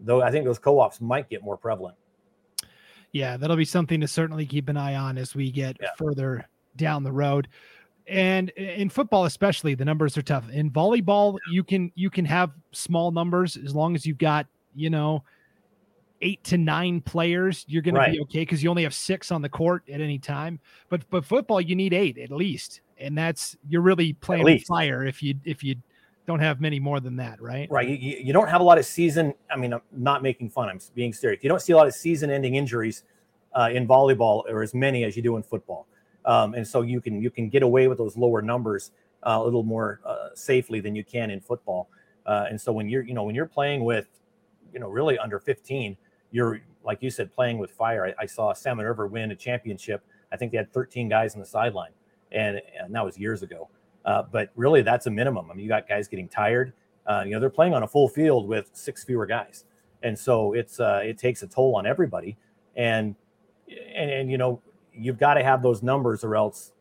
though 0.00 0.22
I 0.22 0.30
think 0.30 0.44
those 0.44 0.58
co-ops 0.58 1.00
might 1.00 1.28
get 1.30 1.42
more 1.42 1.56
prevalent. 1.56 1.96
Yeah, 3.12 3.36
that'll 3.36 3.56
be 3.56 3.64
something 3.64 4.00
to 4.00 4.08
certainly 4.08 4.46
keep 4.46 4.68
an 4.68 4.76
eye 4.76 4.96
on 4.96 5.18
as 5.18 5.34
we 5.34 5.50
get 5.50 5.76
yeah. 5.80 5.90
further 5.96 6.48
down 6.76 7.02
the 7.04 7.12
road. 7.12 7.48
And 8.06 8.48
in 8.50 8.88
football, 8.88 9.26
especially, 9.26 9.74
the 9.74 9.84
numbers 9.84 10.16
are 10.18 10.22
tough. 10.22 10.48
In 10.50 10.70
volleyball, 10.70 11.38
you 11.50 11.62
can 11.62 11.92
you 11.94 12.10
can 12.10 12.24
have 12.24 12.50
small 12.72 13.10
numbers 13.12 13.56
as 13.56 13.74
long 13.74 13.94
as 13.94 14.04
you've 14.04 14.18
got 14.18 14.46
you 14.74 14.90
know 14.90 15.22
eight 16.22 16.42
to 16.44 16.56
nine 16.56 17.00
players. 17.00 17.64
You're 17.68 17.82
going 17.82 17.96
right. 17.96 18.06
to 18.06 18.12
be 18.12 18.20
okay 18.20 18.40
because 18.40 18.62
you 18.62 18.70
only 18.70 18.84
have 18.84 18.94
six 18.94 19.30
on 19.30 19.42
the 19.42 19.48
court 19.48 19.82
at 19.92 20.00
any 20.00 20.18
time. 20.18 20.60
But 20.88 21.08
but 21.10 21.24
football, 21.24 21.60
you 21.60 21.76
need 21.76 21.92
eight 21.92 22.18
at 22.18 22.30
least, 22.30 22.80
and 22.98 23.16
that's 23.16 23.56
you're 23.68 23.82
really 23.82 24.14
playing 24.14 24.44
with 24.44 24.64
fire 24.64 25.04
if 25.04 25.22
you 25.22 25.34
if 25.44 25.62
you 25.62 25.76
don't 26.26 26.40
have 26.40 26.60
many 26.60 26.78
more 26.78 27.00
than 27.00 27.16
that, 27.16 27.42
right? 27.42 27.68
Right. 27.70 27.88
You, 27.88 28.16
you 28.18 28.32
don't 28.32 28.48
have 28.48 28.60
a 28.60 28.64
lot 28.64 28.78
of 28.78 28.86
season. 28.86 29.34
I 29.50 29.56
mean, 29.56 29.72
I'm 29.72 29.82
not 29.90 30.22
making 30.22 30.50
fun. 30.50 30.68
I'm 30.68 30.78
being 30.94 31.12
serious. 31.12 31.42
You 31.42 31.48
don't 31.48 31.60
see 31.60 31.72
a 31.72 31.76
lot 31.76 31.88
of 31.88 31.94
season-ending 31.94 32.54
injuries 32.54 33.02
uh, 33.54 33.70
in 33.72 33.88
volleyball, 33.88 34.44
or 34.48 34.62
as 34.62 34.72
many 34.72 35.04
as 35.04 35.16
you 35.16 35.22
do 35.22 35.36
in 35.36 35.42
football. 35.42 35.86
Um, 36.24 36.54
and 36.54 36.66
so 36.66 36.82
you 36.82 37.00
can 37.00 37.20
you 37.20 37.30
can 37.30 37.48
get 37.48 37.62
away 37.62 37.88
with 37.88 37.98
those 37.98 38.16
lower 38.16 38.42
numbers 38.42 38.92
uh, 39.24 39.38
a 39.40 39.44
little 39.44 39.64
more 39.64 40.00
uh, 40.04 40.28
safely 40.34 40.80
than 40.80 40.94
you 40.94 41.04
can 41.04 41.30
in 41.30 41.40
football. 41.40 41.88
Uh, 42.24 42.46
and 42.48 42.60
so 42.60 42.72
when 42.72 42.88
you're 42.88 43.02
you 43.02 43.14
know 43.14 43.24
when 43.24 43.34
you're 43.34 43.46
playing 43.46 43.84
with 43.84 44.06
you 44.72 44.78
know 44.78 44.88
really 44.88 45.18
under 45.18 45.38
15, 45.38 45.96
you're 46.32 46.60
like 46.84 47.02
you 47.02 47.10
said 47.10 47.32
playing 47.32 47.58
with 47.58 47.70
fire. 47.70 48.06
I, 48.06 48.22
I 48.22 48.26
saw 48.26 48.52
Salmon 48.52 48.84
River 48.86 49.06
win 49.06 49.30
a 49.30 49.36
championship. 49.36 50.02
I 50.32 50.36
think 50.36 50.50
they 50.50 50.58
had 50.58 50.72
13 50.72 51.08
guys 51.08 51.34
on 51.34 51.40
the 51.40 51.46
sideline, 51.46 51.92
and, 52.32 52.60
and 52.78 52.94
that 52.94 53.04
was 53.04 53.18
years 53.18 53.42
ago. 53.42 53.68
Uh, 54.04 54.22
but 54.22 54.50
really, 54.56 54.82
that's 54.82 55.06
a 55.06 55.10
minimum. 55.10 55.50
I 55.50 55.54
mean, 55.54 55.62
you 55.62 55.68
got 55.68 55.88
guys 55.88 56.08
getting 56.08 56.28
tired. 56.28 56.72
Uh, 57.06 57.22
you 57.24 57.32
know, 57.32 57.40
they're 57.40 57.50
playing 57.50 57.74
on 57.74 57.82
a 57.82 57.86
full 57.86 58.08
field 58.08 58.48
with 58.48 58.70
six 58.72 59.04
fewer 59.04 59.26
guys, 59.26 59.64
and 60.02 60.18
so 60.18 60.54
it's 60.54 60.80
uh, 60.80 61.00
it 61.04 61.18
takes 61.18 61.42
a 61.42 61.46
toll 61.46 61.76
on 61.76 61.86
everybody. 61.86 62.36
And 62.74 63.14
and 63.68 64.10
and 64.10 64.30
you 64.30 64.38
know, 64.38 64.60
you've 64.92 65.18
got 65.18 65.34
to 65.34 65.44
have 65.44 65.62
those 65.62 65.82
numbers, 65.82 66.24
or 66.24 66.34
else, 66.34 66.72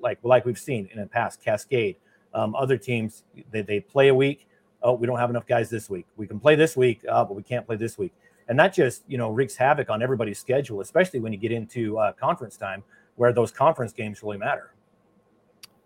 like 0.00 0.18
like 0.22 0.44
we've 0.44 0.58
seen 0.58 0.88
in 0.92 1.00
the 1.00 1.06
past, 1.06 1.42
Cascade, 1.42 1.96
um, 2.32 2.54
other 2.54 2.78
teams 2.78 3.24
they, 3.50 3.62
they 3.62 3.80
play 3.80 4.08
a 4.08 4.14
week. 4.14 4.46
Oh, 4.82 4.94
we 4.94 5.06
don't 5.06 5.18
have 5.18 5.30
enough 5.30 5.46
guys 5.46 5.68
this 5.68 5.90
week. 5.90 6.06
We 6.16 6.26
can 6.26 6.40
play 6.40 6.54
this 6.54 6.76
week, 6.76 7.00
uh, 7.10 7.24
but 7.24 7.34
we 7.34 7.42
can't 7.42 7.66
play 7.66 7.76
this 7.76 7.98
week. 7.98 8.14
And 8.50 8.58
that 8.58 8.74
just 8.74 9.04
you 9.06 9.16
know 9.16 9.30
wreaks 9.30 9.54
havoc 9.54 9.88
on 9.88 10.02
everybody's 10.02 10.40
schedule, 10.40 10.80
especially 10.80 11.20
when 11.20 11.32
you 11.32 11.38
get 11.38 11.52
into 11.52 11.96
uh, 11.96 12.12
conference 12.12 12.56
time, 12.56 12.82
where 13.14 13.32
those 13.32 13.52
conference 13.52 13.92
games 13.92 14.22
really 14.24 14.38
matter. 14.38 14.74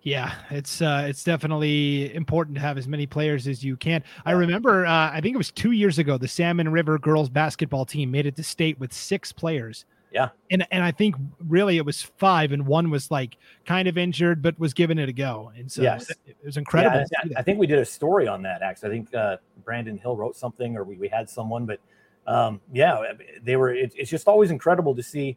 Yeah, 0.00 0.34
it's 0.50 0.80
uh, 0.80 1.04
it's 1.06 1.22
definitely 1.22 2.14
important 2.14 2.54
to 2.56 2.62
have 2.62 2.78
as 2.78 2.88
many 2.88 3.06
players 3.06 3.46
as 3.46 3.62
you 3.62 3.76
can. 3.76 4.02
I 4.24 4.32
remember, 4.32 4.86
uh, 4.86 5.10
I 5.12 5.20
think 5.20 5.34
it 5.34 5.38
was 5.38 5.50
two 5.50 5.72
years 5.72 5.98
ago, 5.98 6.16
the 6.16 6.26
Salmon 6.26 6.70
River 6.70 6.98
girls 6.98 7.28
basketball 7.28 7.84
team 7.84 8.10
made 8.10 8.24
it 8.24 8.34
to 8.36 8.42
state 8.42 8.80
with 8.80 8.94
six 8.94 9.30
players. 9.30 9.84
Yeah, 10.10 10.30
and 10.50 10.66
and 10.70 10.82
I 10.82 10.90
think 10.90 11.16
really 11.46 11.76
it 11.76 11.84
was 11.84 12.02
five, 12.02 12.52
and 12.52 12.66
one 12.66 12.88
was 12.88 13.10
like 13.10 13.36
kind 13.66 13.88
of 13.88 13.98
injured, 13.98 14.40
but 14.40 14.58
was 14.58 14.72
giving 14.72 14.98
it 14.98 15.10
a 15.10 15.12
go. 15.12 15.52
And 15.54 15.70
so 15.70 15.82
yes. 15.82 16.10
it 16.26 16.36
was 16.42 16.56
incredible. 16.56 17.04
Yeah, 17.12 17.36
I, 17.36 17.40
I, 17.40 17.42
think 17.42 17.58
we 17.58 17.66
did 17.66 17.78
a 17.78 17.84
story 17.84 18.26
on 18.26 18.40
that. 18.42 18.62
Actually, 18.62 18.88
I 18.88 18.92
think 18.92 19.14
uh, 19.14 19.36
Brandon 19.64 19.98
Hill 19.98 20.16
wrote 20.16 20.34
something, 20.34 20.76
or 20.76 20.84
we, 20.84 20.96
we 20.96 21.08
had 21.08 21.28
someone, 21.28 21.66
but 21.66 21.80
um, 22.26 22.60
yeah, 22.72 23.12
they 23.42 23.56
were. 23.56 23.74
It, 23.74 23.92
it's 23.96 24.10
just 24.10 24.28
always 24.28 24.50
incredible 24.50 24.94
to 24.94 25.02
see 25.02 25.36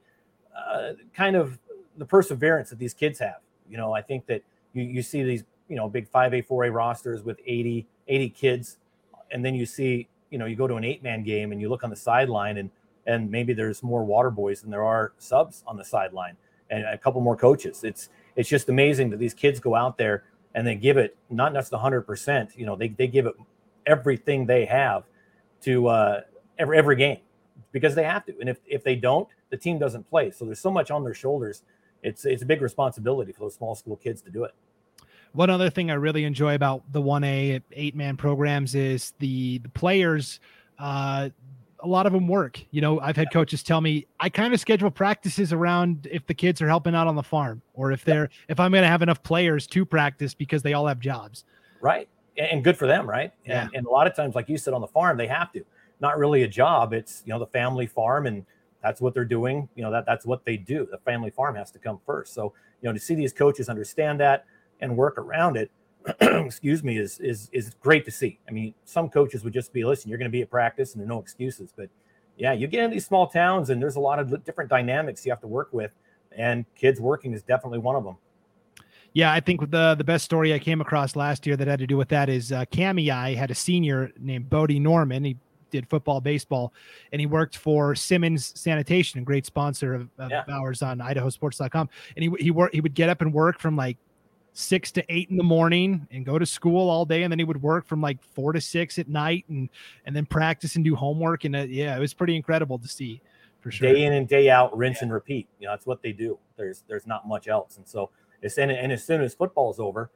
uh, 0.58 0.94
kind 1.14 1.36
of 1.36 1.60
the 1.98 2.06
perseverance 2.06 2.70
that 2.70 2.80
these 2.80 2.94
kids 2.94 3.20
have. 3.20 3.38
You 3.70 3.78
know, 3.78 3.94
I 3.94 4.02
think 4.02 4.26
that 4.28 4.44
you, 4.74 4.84
you 4.84 5.02
see 5.02 5.24
these, 5.24 5.44
you 5.68 5.76
know, 5.76 5.90
big 5.90 6.10
5A, 6.12 6.48
4A 6.48 6.74
rosters 6.74 7.24
with 7.24 7.40
80, 7.46 7.86
80 8.08 8.30
kids. 8.30 8.78
And 9.32 9.44
then 9.44 9.56
you 9.56 9.66
see, 9.66 10.08
you 10.30 10.38
know, 10.38 10.46
you 10.46 10.56
go 10.56 10.68
to 10.68 10.76
an 10.76 10.84
eight 10.84 11.04
man 11.04 11.24
game 11.24 11.52
and 11.52 11.60
you 11.60 11.70
look 11.70 11.84
on 11.84 11.90
the 11.90 11.96
sideline 11.96 12.58
and, 12.58 12.70
and 13.06 13.30
maybe 13.30 13.54
there's 13.54 13.84
more 13.84 14.04
water 14.04 14.30
boys 14.30 14.62
than 14.62 14.72
there 14.72 14.84
are 14.84 15.14
subs 15.18 15.64
on 15.68 15.78
the 15.78 15.84
sideline 15.84 16.38
and 16.70 16.86
a 16.86 16.98
couple 16.98 17.22
more 17.22 17.36
coaches. 17.36 17.84
It's, 17.84 18.10
it's 18.36 18.50
just 18.50 18.70
amazing 18.70 19.10
that 19.12 19.20
these 19.20 19.34
kids 19.34 19.60
go 19.60 19.76
out 19.76 19.98
there 19.98 20.24
and 20.54 20.66
they 20.66 20.76
give 20.76 20.98
it 20.98 21.18
not 21.30 21.54
just 21.54 21.72
the 21.72 21.78
hundred 21.78 22.02
percent, 22.02 22.52
you 22.56 22.66
know, 22.66 22.76
they, 22.76 22.90
they 22.90 23.08
give 23.08 23.26
it 23.26 23.36
everything 23.86 24.46
they 24.46 24.66
have 24.66 25.04
to 25.62 25.88
uh, 25.88 26.22
every, 26.60 26.78
every 26.78 26.96
game 26.96 27.20
because 27.72 27.96
they 27.96 28.04
have 28.04 28.26
to. 28.26 28.34
And 28.40 28.50
if, 28.50 28.58
if 28.66 28.84
they 28.84 28.96
don't, 28.96 29.28
the 29.50 29.58
team 29.58 29.80
doesn't 29.80 30.10
play. 30.10 30.32
So 30.32 30.46
there's 30.46 30.60
so 30.60 30.72
much 30.72 30.92
on 30.92 31.04
their 31.04 31.14
shoulders. 31.14 31.64
It's, 32.04 32.26
it's 32.26 32.44
a 32.44 32.46
big 32.46 32.62
responsibility 32.62 33.32
for 33.32 33.42
those 33.42 33.56
small 33.56 33.76
school 33.76 33.96
kids 33.96 34.22
to 34.24 34.32
do 34.32 34.44
it. 34.44 34.54
One 35.34 35.50
other 35.50 35.70
thing 35.70 35.92
I 35.92 35.96
really 35.96 36.24
enjoy 36.24 36.56
about 36.56 36.84
the 36.92 37.02
1A 37.02 37.62
eight 37.74 37.96
man 37.96 38.18
programs 38.18 38.76
is 38.76 39.14
the, 39.20 39.60
the 39.60 39.70
players. 39.70 40.40
Uh, 40.80 41.30
a 41.80 41.88
lot 41.88 42.06
of 42.08 42.14
them 42.14 42.28
work. 42.28 42.60
You 42.72 42.82
know, 42.82 43.00
I've 43.00 43.16
had 43.16 43.32
coaches 43.32 43.62
tell 43.62 43.82
me 43.82 44.08
I 44.20 44.30
kind 44.30 44.54
of 44.54 44.60
schedule 44.60 44.90
practices 44.90 45.54
around 45.54 46.08
if 46.10 46.26
the 46.26 46.34
kids 46.34 46.62
are 46.62 46.68
helping 46.68 46.96
out 46.96 47.08
on 47.08 47.16
the 47.16 47.24
farm 47.24 47.62
or 47.74 47.92
if 47.92 48.04
they're 48.04 48.30
if 48.50 48.60
I'm 48.60 48.72
going 48.72 48.82
to 48.84 48.88
have 48.88 49.02
enough 49.02 49.22
players 49.22 49.68
to 49.68 49.86
practice 49.86 50.34
because 50.34 50.64
they 50.64 50.74
all 50.74 50.88
have 50.88 51.00
jobs. 51.00 51.46
Right. 51.82 52.10
And 52.38 52.64
good 52.64 52.78
for 52.78 52.88
them, 52.88 53.08
right? 53.08 53.32
Yeah. 53.46 53.64
And, 53.64 53.76
and 53.76 53.88
a 53.88 53.90
lot 53.90 54.08
of 54.08 54.16
times, 54.16 54.36
like 54.36 54.50
you 54.50 54.58
said, 54.58 54.74
on 54.74 54.82
the 54.82 54.88
farm, 54.88 55.18
they 55.18 55.28
have 55.28 55.52
to. 55.54 55.64
Not 56.00 56.18
really 56.18 56.44
a 56.44 56.48
job. 56.48 56.94
It's 56.94 57.24
you 57.26 57.34
know 57.34 57.40
the 57.40 57.48
family 57.48 57.88
farm, 57.88 58.28
and 58.28 58.46
that's 58.84 59.02
what 59.02 59.14
they're 59.14 59.26
doing. 59.26 59.68
You 59.76 59.84
know 59.84 59.92
that 59.92 60.06
that's 60.06 60.26
what 60.26 60.46
they 60.46 60.58
do. 60.58 60.88
The 60.90 61.00
family 61.00 61.32
farm 61.32 61.56
has 61.56 61.72
to 61.72 61.80
come 61.80 62.00
first. 62.06 62.34
So 62.34 62.54
you 62.82 62.90
know 62.90 62.94
to 62.94 63.00
see 63.00 63.16
these 63.16 63.34
coaches 63.34 63.70
understand 63.70 64.20
that 64.20 64.46
and 64.82 64.96
work 64.96 65.18
around 65.18 65.58
it 65.58 65.72
excuse 66.22 66.84
me 66.84 66.98
is 66.98 67.20
is 67.20 67.50
is 67.52 67.74
great 67.82 68.06
to 68.06 68.12
see 68.12 68.40
i 68.48 68.52
mean 68.52 68.74
some 68.86 69.10
coaches 69.10 69.44
would 69.44 69.54
just 69.54 69.74
be 69.74 69.84
listen 69.84 70.10
you're 70.10 70.18
going 70.18 70.30
to 70.30 70.32
be 70.32 70.42
at 70.42 70.50
practice 70.50 70.94
and 70.94 71.02
there 71.02 71.06
are 71.06 71.10
no 71.10 71.20
excuses 71.20 71.74
but 71.76 71.90
yeah 72.38 72.54
you 72.54 72.68
get 72.68 72.84
in 72.84 72.92
these 72.92 73.06
small 73.06 73.28
towns 73.28 73.70
and 73.70 73.82
there's 73.82 73.96
a 73.96 74.00
lot 74.00 74.20
of 74.20 74.44
different 74.44 74.70
dynamics 74.70 75.26
you 75.26 75.32
have 75.32 75.42
to 75.42 75.48
work 75.48 75.70
with 75.72 75.92
and 76.32 76.66
kids 76.76 77.00
working 77.00 77.34
is 77.34 77.44
definitely 77.44 77.80
one 77.80 77.96
of 77.96 78.04
them 78.04 78.16
yeah, 79.14 79.34
I 79.34 79.40
think 79.40 79.72
the 79.72 79.96
the 79.96 80.04
best 80.04 80.26
story 80.26 80.54
I 80.54 80.60
came 80.60 80.80
across 80.80 81.16
last 81.16 81.48
year 81.48 81.56
that 81.56 81.68
had 81.68 81.80
to 81.80 81.88
do 81.88 81.98
with 81.98 82.10
that 82.10 82.30
is 82.30 82.52
uh, 82.52 82.66
I 82.72 83.36
had 83.36 83.50
a 83.50 83.56
senior 83.56 84.12
named 84.20 84.48
Bodie 84.48 84.80
Norman. 84.80 85.24
He 85.24 85.38
did 85.70 85.88
football, 85.88 86.22
baseball, 86.22 86.74
and 87.12 87.20
he 87.20 87.26
worked 87.26 87.58
for 87.58 87.96
Simmons 87.96 88.54
Sanitation, 88.60 89.22
a 89.22 89.24
great 89.24 89.46
sponsor 89.46 89.94
of, 89.94 90.10
of 90.18 90.32
yeah. 90.32 90.44
ours 90.52 90.82
on 90.82 91.00
IdahoSports.com. 91.00 91.90
And 92.16 92.24
he 92.24 92.32
he 92.44 92.52
worked 92.52 92.74
he 92.74 92.82
would 92.82 92.94
get 92.94 93.10
up 93.10 93.22
and 93.22 93.34
work 93.34 93.60
from 93.60 93.76
like 93.76 93.98
six 94.54 94.92
to 94.92 95.04
eight 95.10 95.30
in 95.30 95.38
the 95.38 95.44
morning 95.44 96.08
and 96.10 96.26
go 96.26 96.40
to 96.40 96.46
school 96.46 96.90
all 96.90 97.06
day. 97.06 97.24
And 97.24 97.32
then 97.32 97.40
he 97.40 97.46
would 97.46 97.62
work 97.62 97.86
from 97.86 98.02
like 98.02 98.22
four 98.24 98.54
to 98.54 98.62
six 98.62 98.98
at 98.98 99.08
night 99.08 99.46
and 99.50 99.70
and 100.06 100.16
then 100.16 100.26
practice 100.26 100.76
and 100.76 100.84
do 100.84 100.96
homework. 100.96 101.46
And 101.46 101.56
uh, 101.56 101.66
yeah 101.68 101.96
it 101.96 102.00
was 102.00 102.14
pretty 102.14 102.36
incredible 102.36 102.80
to 102.80 102.88
see 102.88 103.22
for 103.60 103.72
sure. 103.72 103.94
Day 103.94 104.06
in 104.06 104.14
and 104.14 104.28
day 104.28 104.50
out 104.50 104.76
rinse 104.76 104.98
yeah. 104.98 105.04
and 105.04 105.14
repeat. 105.14 105.48
You 105.60 105.68
know 105.68 105.74
that's 105.74 105.86
what 105.86 106.02
they 106.02 106.12
do. 106.12 106.40
There's 106.56 106.84
there's 106.88 107.06
not 107.06 107.28
much 107.28 107.48
else. 107.48 107.78
And 107.78 107.88
so 107.88 108.10
it's 108.42 108.58
and, 108.58 108.72
and 108.72 108.92
as 108.92 109.06
soon 109.06 109.22
as 109.22 109.34
football 109.34 109.72
is 109.72 109.80
over 109.80 110.12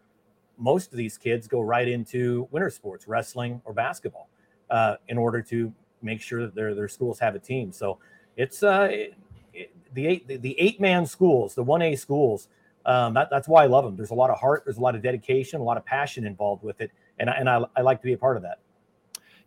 most 0.62 0.92
of 0.92 0.98
these 0.98 1.18
kids 1.18 1.48
go 1.48 1.60
right 1.60 1.88
into 1.88 2.48
winter 2.52 2.70
sports 2.70 3.08
wrestling 3.08 3.62
or 3.66 3.74
basketball 3.74 4.30
uh, 4.72 4.96
in 5.08 5.18
order 5.18 5.42
to 5.42 5.72
make 6.02 6.22
sure 6.22 6.42
that 6.42 6.56
their 6.56 6.74
their 6.74 6.88
schools 6.88 7.20
have 7.20 7.36
a 7.36 7.40
team 7.40 7.72
so 7.72 8.00
it's 8.38 8.64
uh 8.64 8.88
it, 8.90 9.14
it, 9.54 9.72
the 9.94 10.08
eight 10.08 10.42
the, 10.42 10.60
eight 10.60 10.82
man 10.82 11.06
schools 11.06 11.54
the 11.54 11.64
1a 11.64 11.98
schools 11.98 12.48
um, 12.86 13.14
that, 13.14 13.30
that's 13.30 13.48
why 13.48 13.64
I 13.64 13.68
love 13.68 13.86
them. 13.86 13.96
There's 13.96 14.12
a 14.12 14.16
lot 14.16 14.30
of 14.30 14.40
heart, 14.40 14.64
there's 14.66 14.78
a 14.78 14.82
lot 14.82 14.96
of 14.96 15.02
dedication, 15.02 15.60
a 15.60 15.64
lot 15.64 15.78
of 15.78 15.86
passion 15.86 16.26
involved 16.26 16.64
with 16.64 16.82
it, 16.82 16.92
and 17.20 17.30
I, 17.30 17.34
and 17.34 17.50
I, 17.50 17.64
I 17.76 17.82
like 17.82 18.02
to 18.02 18.06
be 18.08 18.14
a 18.14 18.18
part 18.18 18.38
of 18.38 18.44
that. 18.44 18.60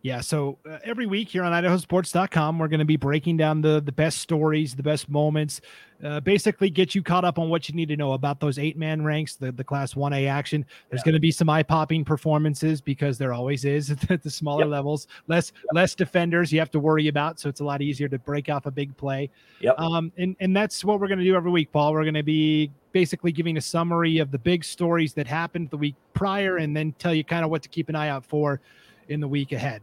Yeah, 0.05 0.21
so 0.21 0.59
uh, 0.69 0.77
every 0.83 1.07
week 1.07 1.29
here 1.29 1.41
on 1.41 1.51
idahosports.com, 1.51 2.59
we're 2.59 2.67
going 2.67 2.77
to 2.77 2.85
be 2.85 2.95
breaking 2.95 3.37
down 3.37 3.61
the 3.61 3.81
the 3.81 3.91
best 3.91 4.19
stories, 4.19 4.75
the 4.75 4.83
best 4.83 5.09
moments, 5.09 5.61
uh, 6.03 6.19
basically 6.19 6.69
get 6.69 6.93
you 6.93 7.01
caught 7.01 7.25
up 7.25 7.39
on 7.39 7.49
what 7.49 7.67
you 7.67 7.73
need 7.73 7.87
to 7.87 7.97
know 7.97 8.13
about 8.13 8.39
those 8.39 8.59
eight 8.59 8.77
man 8.77 9.03
ranks, 9.03 9.35
the, 9.35 9.51
the 9.51 9.63
class 9.63 9.95
1A 9.95 10.29
action. 10.29 10.63
There's 10.91 10.99
yeah. 10.99 11.05
going 11.05 11.13
to 11.15 11.19
be 11.19 11.31
some 11.31 11.49
eye 11.49 11.63
popping 11.63 12.05
performances 12.05 12.81
because 12.81 13.17
there 13.17 13.33
always 13.33 13.65
is 13.65 13.89
at 14.11 14.21
the 14.21 14.29
smaller 14.29 14.65
yep. 14.65 14.69
levels. 14.69 15.07
Less 15.25 15.51
yep. 15.55 15.73
less 15.73 15.95
defenders 15.95 16.53
you 16.53 16.59
have 16.59 16.69
to 16.69 16.79
worry 16.79 17.07
about, 17.07 17.39
so 17.39 17.49
it's 17.49 17.61
a 17.61 17.65
lot 17.65 17.81
easier 17.81 18.07
to 18.07 18.19
break 18.19 18.47
off 18.47 18.67
a 18.67 18.71
big 18.71 18.95
play. 18.97 19.31
Yep. 19.61 19.79
Um, 19.79 20.11
and 20.19 20.35
and 20.39 20.55
that's 20.55 20.85
what 20.85 20.99
we're 20.99 21.07
going 21.07 21.17
to 21.17 21.25
do 21.25 21.35
every 21.35 21.49
week, 21.49 21.71
Paul. 21.71 21.93
We're 21.93 22.03
going 22.03 22.13
to 22.13 22.21
be 22.21 22.69
basically 22.91 23.31
giving 23.31 23.57
a 23.57 23.61
summary 23.61 24.19
of 24.19 24.29
the 24.29 24.37
big 24.37 24.65
stories 24.65 25.15
that 25.15 25.25
happened 25.25 25.71
the 25.71 25.77
week 25.77 25.95
prior, 26.13 26.57
and 26.57 26.77
then 26.77 26.93
tell 26.99 27.15
you 27.15 27.23
kind 27.23 27.43
of 27.43 27.49
what 27.49 27.63
to 27.63 27.69
keep 27.69 27.89
an 27.89 27.95
eye 27.95 28.09
out 28.09 28.23
for 28.23 28.61
in 29.09 29.19
the 29.19 29.27
week 29.27 29.51
ahead. 29.51 29.81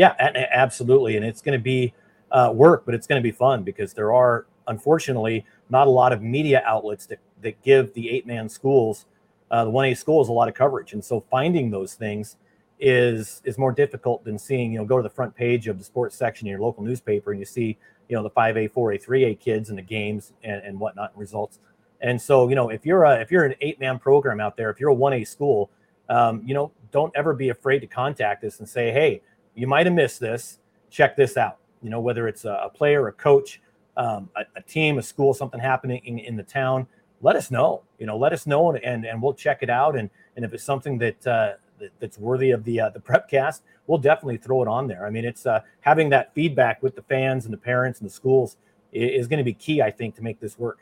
Yeah, 0.00 0.14
absolutely. 0.52 1.16
And 1.16 1.26
it's 1.26 1.42
going 1.42 1.58
to 1.58 1.62
be 1.62 1.92
uh, 2.30 2.50
work, 2.54 2.84
but 2.86 2.94
it's 2.94 3.06
going 3.06 3.20
to 3.20 3.22
be 3.22 3.32
fun 3.32 3.64
because 3.64 3.92
there 3.92 4.14
are, 4.14 4.46
unfortunately, 4.66 5.44
not 5.68 5.86
a 5.86 5.90
lot 5.90 6.12
of 6.14 6.22
media 6.22 6.62
outlets 6.64 7.04
that, 7.06 7.18
that 7.42 7.62
give 7.62 7.92
the 7.92 8.08
eight 8.08 8.26
man 8.26 8.48
schools 8.48 9.04
uh, 9.50 9.64
the 9.64 9.70
1A 9.70 9.96
school 9.96 10.22
is 10.22 10.28
a 10.28 10.32
lot 10.32 10.48
of 10.48 10.54
coverage. 10.54 10.92
And 10.92 11.04
so 11.04 11.20
finding 11.30 11.70
those 11.70 11.94
things 11.94 12.36
is 12.78 13.42
is 13.44 13.58
more 13.58 13.72
difficult 13.72 14.24
than 14.24 14.38
seeing, 14.38 14.72
you 14.72 14.78
know, 14.78 14.84
go 14.86 14.96
to 14.96 15.02
the 15.02 15.10
front 15.10 15.34
page 15.34 15.68
of 15.68 15.76
the 15.76 15.84
sports 15.84 16.16
section 16.16 16.46
in 16.46 16.52
your 16.52 16.60
local 16.60 16.82
newspaper 16.82 17.30
and 17.32 17.38
you 17.40 17.44
see, 17.44 17.76
you 18.08 18.16
know, 18.16 18.22
the 18.22 18.30
5A, 18.30 18.72
4A, 18.72 19.04
3A 19.04 19.38
kids 19.38 19.68
and 19.68 19.76
the 19.76 19.82
games 19.82 20.32
and, 20.42 20.62
and 20.62 20.80
whatnot 20.80 21.10
and 21.10 21.20
results. 21.20 21.58
And 22.00 22.20
so, 22.22 22.48
you 22.48 22.54
know, 22.54 22.70
if 22.70 22.86
you're 22.86 23.04
a 23.04 23.20
if 23.20 23.30
you're 23.30 23.44
an 23.44 23.54
eight 23.60 23.78
man 23.80 23.98
program 23.98 24.40
out 24.40 24.56
there, 24.56 24.70
if 24.70 24.80
you're 24.80 24.90
a 24.90 24.96
1A 24.96 25.26
school, 25.26 25.68
um, 26.08 26.42
you 26.46 26.54
know, 26.54 26.72
don't 26.92 27.12
ever 27.14 27.34
be 27.34 27.50
afraid 27.50 27.80
to 27.80 27.86
contact 27.86 28.44
us 28.44 28.60
and 28.60 28.68
say, 28.68 28.92
hey, 28.92 29.20
you 29.54 29.66
might 29.66 29.86
have 29.86 29.94
missed 29.94 30.20
this. 30.20 30.58
Check 30.90 31.16
this 31.16 31.36
out. 31.36 31.58
You 31.82 31.90
know, 31.90 32.00
whether 32.00 32.28
it's 32.28 32.44
a, 32.44 32.70
player, 32.74 33.08
a 33.08 33.12
coach, 33.12 33.60
um, 33.96 34.28
a, 34.36 34.42
a, 34.56 34.62
team, 34.62 34.98
a 34.98 35.02
school, 35.02 35.32
something 35.32 35.60
happening 35.60 36.00
in, 36.04 36.18
in, 36.18 36.36
the 36.36 36.42
town, 36.42 36.86
let 37.22 37.36
us 37.36 37.50
know. 37.50 37.82
You 37.98 38.06
know, 38.06 38.16
let 38.16 38.32
us 38.32 38.46
know, 38.46 38.70
and, 38.70 38.82
and, 38.84 39.04
and 39.04 39.22
we'll 39.22 39.34
check 39.34 39.58
it 39.62 39.70
out. 39.70 39.96
And 39.96 40.10
and 40.36 40.44
if 40.44 40.52
it's 40.54 40.64
something 40.64 40.98
that, 40.98 41.26
uh, 41.26 41.52
that 41.78 41.90
that's 41.98 42.18
worthy 42.18 42.50
of 42.50 42.64
the 42.64 42.80
uh, 42.80 42.90
the 42.90 43.00
prep 43.00 43.28
cast, 43.28 43.62
we'll 43.86 43.98
definitely 43.98 44.36
throw 44.36 44.62
it 44.62 44.68
on 44.68 44.86
there. 44.86 45.06
I 45.06 45.10
mean, 45.10 45.24
it's 45.24 45.46
uh, 45.46 45.60
having 45.80 46.08
that 46.10 46.34
feedback 46.34 46.82
with 46.82 46.94
the 46.94 47.02
fans 47.02 47.44
and 47.44 47.52
the 47.52 47.58
parents 47.58 48.00
and 48.00 48.08
the 48.08 48.12
schools 48.12 48.56
is, 48.92 49.22
is 49.22 49.26
going 49.26 49.38
to 49.38 49.44
be 49.44 49.54
key, 49.54 49.82
I 49.82 49.90
think, 49.90 50.14
to 50.16 50.22
make 50.22 50.40
this 50.40 50.58
work. 50.58 50.78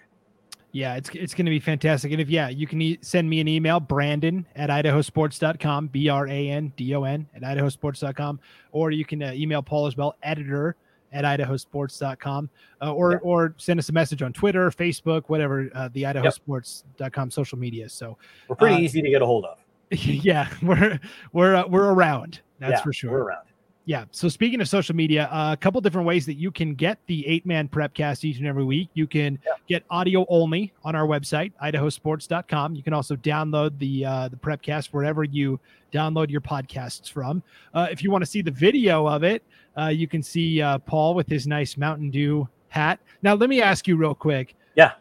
Yeah, 0.79 0.95
it's 0.95 1.11
it's 1.13 1.35
going 1.35 1.47
to 1.47 1.51
be 1.51 1.59
fantastic. 1.59 2.13
And 2.13 2.21
if 2.21 2.31
yeah, 2.31 2.51
you 2.51 2.69
can 2.69 2.81
e- 2.81 2.99
send 3.01 3.29
me 3.29 3.41
an 3.41 3.49
email, 3.49 3.81
Brandon 3.81 4.47
at 4.55 4.71
idahosports.com, 4.71 5.89
B 5.89 6.09
R 6.09 6.29
A 6.29 6.51
N 6.51 6.73
D 6.77 6.95
O 6.95 7.03
N 7.03 7.27
at 7.35 7.43
idahosports.com, 7.43 8.39
or 8.71 8.93
you 8.93 9.05
can 9.05 9.21
uh, 9.21 9.33
email 9.35 9.61
Paul 9.61 9.89
as 9.89 9.97
well, 9.97 10.15
editor 10.23 10.77
at 11.13 11.25
idahosports.com, 11.25 12.49
uh, 12.81 12.93
or 12.93 13.13
yeah. 13.13 13.19
or 13.23 13.55
send 13.57 13.81
us 13.81 13.89
a 13.89 13.93
message 13.93 14.23
on 14.23 14.33
Twitter, 14.33 14.71
Facebook, 14.71 15.25
whatever 15.27 15.69
uh, 15.75 15.89
the 15.95 16.05
idahosports.com 16.05 17.33
social 17.33 17.59
media. 17.59 17.89
So 17.89 18.17
we're 18.47 18.55
pretty 18.55 18.77
uh, 18.77 18.79
easy 18.79 19.03
to 19.03 19.11
get 19.11 19.21
a 19.21 19.27
hold 19.27 19.47
of. 19.47 19.59
Yeah, 19.91 20.49
we're 20.63 21.01
we're 21.33 21.57
uh, 21.57 21.67
we're 21.67 21.93
around. 21.93 22.41
That's 22.61 22.71
yeah, 22.71 22.83
for 22.83 22.93
sure. 22.93 23.11
We're 23.11 23.23
around. 23.25 23.48
Yeah. 23.89 24.05
So 24.11 24.29
speaking 24.29 24.61
of 24.61 24.69
social 24.69 24.95
media, 24.95 25.31
uh, 25.33 25.55
a 25.55 25.57
couple 25.57 25.81
different 25.81 26.07
ways 26.07 26.27
that 26.27 26.35
you 26.35 26.51
can 26.51 26.75
get 26.75 26.99
the 27.07 27.27
eight 27.27 27.47
man 27.47 27.69
prepcast 27.69 28.23
each 28.23 28.37
and 28.37 28.47
every 28.47 28.63
week. 28.63 28.91
You 28.93 29.07
can 29.07 29.39
yeah. 29.47 29.53
get 29.67 29.83
audio 29.89 30.27
only 30.29 30.75
on 30.85 30.95
our 30.95 31.07
website, 31.07 31.53
idahosports.com. 31.65 32.75
You 32.75 32.83
can 32.83 32.93
also 32.93 33.17
download 33.17 33.79
the 33.79 34.05
uh, 34.05 34.29
the 34.29 34.37
prepcast 34.37 34.89
wherever 34.89 35.25
you 35.25 35.59
download 35.91 36.29
your 36.29 36.43
podcasts 36.43 37.11
from. 37.11 37.43
Uh, 37.73 37.87
if 37.91 38.03
you 38.03 38.11
want 38.11 38.21
to 38.21 38.31
see 38.31 38.43
the 38.43 38.51
video 38.51 39.09
of 39.09 39.25
it, 39.25 39.43
uh, 39.79 39.87
you 39.87 40.07
can 40.07 40.23
see 40.23 40.61
uh, 40.61 40.77
Paul 40.77 41.15
with 41.15 41.27
his 41.27 41.47
nice 41.47 41.79
Mountain 41.79 42.11
Dew 42.11 42.47
hat. 42.69 43.01
Now, 43.23 43.33
let 43.37 43.49
me 43.49 43.63
ask 43.63 43.89
you 43.89 43.97
real 43.97 44.15
quick. 44.15 44.55
Yeah. 44.75 44.93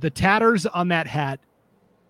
The 0.00 0.08
tatters 0.08 0.64
on 0.64 0.88
that 0.88 1.06
hat, 1.06 1.38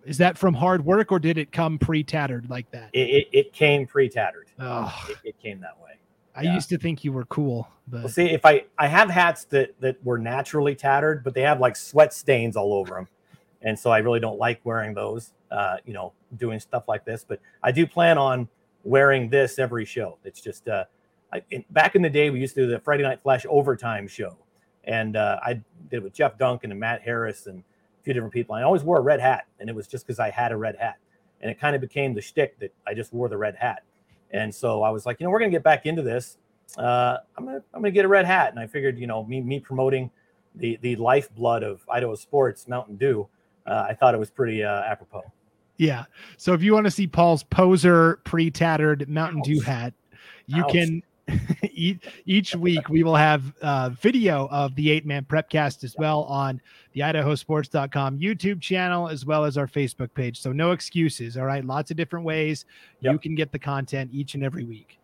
is 0.05 0.19
that 0.19 0.39
from 0.39 0.55
hard 0.55 0.85
work 0.85 1.13
or 1.13 1.19
did 1.19 1.39
it 1.39 1.53
come 1.53 1.79
pre-tattered 1.79 2.49
like 2.51 2.71
that? 2.71 2.91
It, 2.93 3.11
it, 3.11 3.29
it 3.33 3.53
came 3.53 3.87
pre-tattered. 3.87 4.49
Oh. 4.59 5.07
It, 5.09 5.17
it, 5.25 5.39
came 5.41 5.61
that 5.61 5.79
way. 5.83 5.91
I 6.35 6.43
yeah. 6.43 6.55
used 6.55 6.69
to 6.71 6.79
think 6.79 7.05
you 7.05 7.13
were 7.13 7.25
cool, 7.27 7.69
but 7.89 8.01
well, 8.01 8.09
see 8.09 8.31
if 8.31 8.47
I 8.47 8.65
I 8.79 8.87
have 8.87 9.11
hats 9.11 9.45
that 9.47 9.79
that 9.81 10.03
were 10.05 10.17
naturally 10.17 10.75
tattered, 10.75 11.25
but 11.25 11.35
they 11.35 11.43
have 11.43 11.61
like 11.61 11.77
sweat 11.77 12.15
stains 12.15 12.57
all 12.57 12.73
over 12.73 12.95
them, 12.95 13.09
and 13.63 13.79
so 13.79 13.91
I 13.91 13.99
really 13.99 14.21
don't 14.21 14.39
like 14.39 14.61
wearing 14.65 14.95
those. 14.95 15.33
Uh, 15.51 15.79
you 15.85 15.93
know, 15.93 16.13
doing 16.37 16.61
stuff 16.61 16.85
like 16.87 17.05
this, 17.05 17.25
but 17.29 17.41
I 17.65 17.73
do 17.73 17.85
plan 17.85 18.17
on 18.17 18.49
wearing 18.85 19.29
this 19.29 19.59
every 19.59 19.85
show. 19.85 20.19
It's 20.25 20.41
just 20.41 20.69
uh, 20.69 20.85
I, 21.33 21.43
in, 21.51 21.65
back 21.71 21.97
in 21.97 22.03
the 22.03 22.11
day 22.11 22.31
we 22.31 22.41
used 22.41 22.55
to 22.55 22.63
do 22.63 22.71
the 22.71 22.79
Friday 22.79 23.03
Night 23.03 23.21
Flash 23.21 23.45
overtime 23.49 24.07
show, 24.07 24.37
and 24.85 25.17
uh, 25.17 25.41
I 25.43 25.55
did 25.55 25.65
it 25.97 26.03
with 26.05 26.13
Jeff 26.13 26.39
Duncan 26.39 26.71
and 26.71 26.79
Matt 26.79 27.03
Harris 27.03 27.47
and 27.47 27.65
a 28.01 28.03
few 28.03 28.15
different 28.15 28.33
people. 28.33 28.55
I 28.55 28.63
always 28.63 28.83
wore 28.83 28.99
a 28.99 29.03
red 29.03 29.21
hat, 29.21 29.47
and 29.59 29.69
it 29.69 29.75
was 29.75 29.87
just 29.87 30.07
because 30.07 30.19
I 30.19 30.31
had 30.31 30.53
a 30.53 30.57
red 30.57 30.77
hat, 30.77 30.97
and 31.41 31.51
it 31.51 31.61
kind 31.61 31.75
of 31.75 31.81
became 31.81 32.15
the 32.15 32.21
shtick 32.21 32.59
that 32.61 32.73
I 32.87 32.95
just 32.95 33.13
wore 33.13 33.29
the 33.29 33.37
red 33.37 33.57
hat. 33.57 33.83
And 34.33 34.55
so 34.55 34.83
I 34.83 34.91
was 34.91 35.07
like, 35.07 35.21
you 35.21 35.25
know, 35.25 35.31
we're 35.31 35.41
gonna 35.41 35.51
get 35.51 35.63
back 35.63 35.87
into 35.87 36.03
this. 36.03 36.39
Uh, 36.77 37.19
I'm 37.37 37.45
gonna 37.45 37.63
I'm 37.75 37.83
gonna 37.83 37.91
get 37.91 38.05
a 38.05 38.09
red 38.09 38.27
hat, 38.27 38.51
and 38.51 38.59
I 38.59 38.67
figured, 38.67 38.99
you 38.99 39.07
know, 39.07 39.25
me 39.25 39.41
me 39.41 39.61
promoting 39.61 40.11
the 40.55 40.79
the 40.83 40.97
lifeblood 40.97 41.63
of 41.63 41.83
Idaho 41.89 42.15
sports, 42.15 42.69
Mountain 42.69 42.97
Dew. 42.97 43.29
Uh, 43.67 43.87
I 43.89 43.95
thought 43.95 44.15
it 44.15 44.19
was 44.19 44.31
pretty 44.31 44.65
uh, 44.65 44.83
apropos. 44.83 45.23
Yeah. 45.77 46.05
So 46.37 46.53
if 46.53 46.63
you 46.63 46.75
want 46.75 46.85
to 46.85 46.91
see 46.91 47.07
Paul's 47.07 47.43
poser 47.43 48.21
pre-tattered 48.25 49.09
Mountain 49.09 49.41
Ouch. 49.41 49.47
Dew 49.47 49.61
hat, 49.61 49.95
you 50.47 50.63
Ouch. 50.63 50.73
can 50.73 51.03
each 52.27 52.55
week 52.57 52.88
we 52.88 53.03
will 53.03 53.16
have 53.16 53.53
uh, 53.62 53.90
video 53.90 54.49
of 54.49 54.75
the 54.75 54.90
eight 54.90 55.07
man 55.07 55.25
prepcast 55.25 55.85
as 55.85 55.97
well 55.97 56.25
on 56.25 56.61
the 56.93 57.01
idahosports.com 57.01 58.19
youtube 58.19 58.61
channel 58.61 59.09
as 59.09 59.25
well 59.25 59.45
as 59.45 59.57
our 59.57 59.66
facebook 59.66 60.12
page. 60.14 60.40
So 60.40 60.53
no 60.53 60.73
excuses 60.73 61.37
all 61.37 61.45
right? 61.45 61.64
Lots 61.64 61.90
of 61.90 61.97
different 61.97 62.25
ways 62.25 62.64
yep. 63.01 63.12
you 63.12 63.19
can 63.19 63.35
get 63.35 63.53
the 63.53 63.59
content 63.59 64.11
each 64.12 64.35
and 64.35 64.45
every 64.45 64.64
week. 64.64 64.99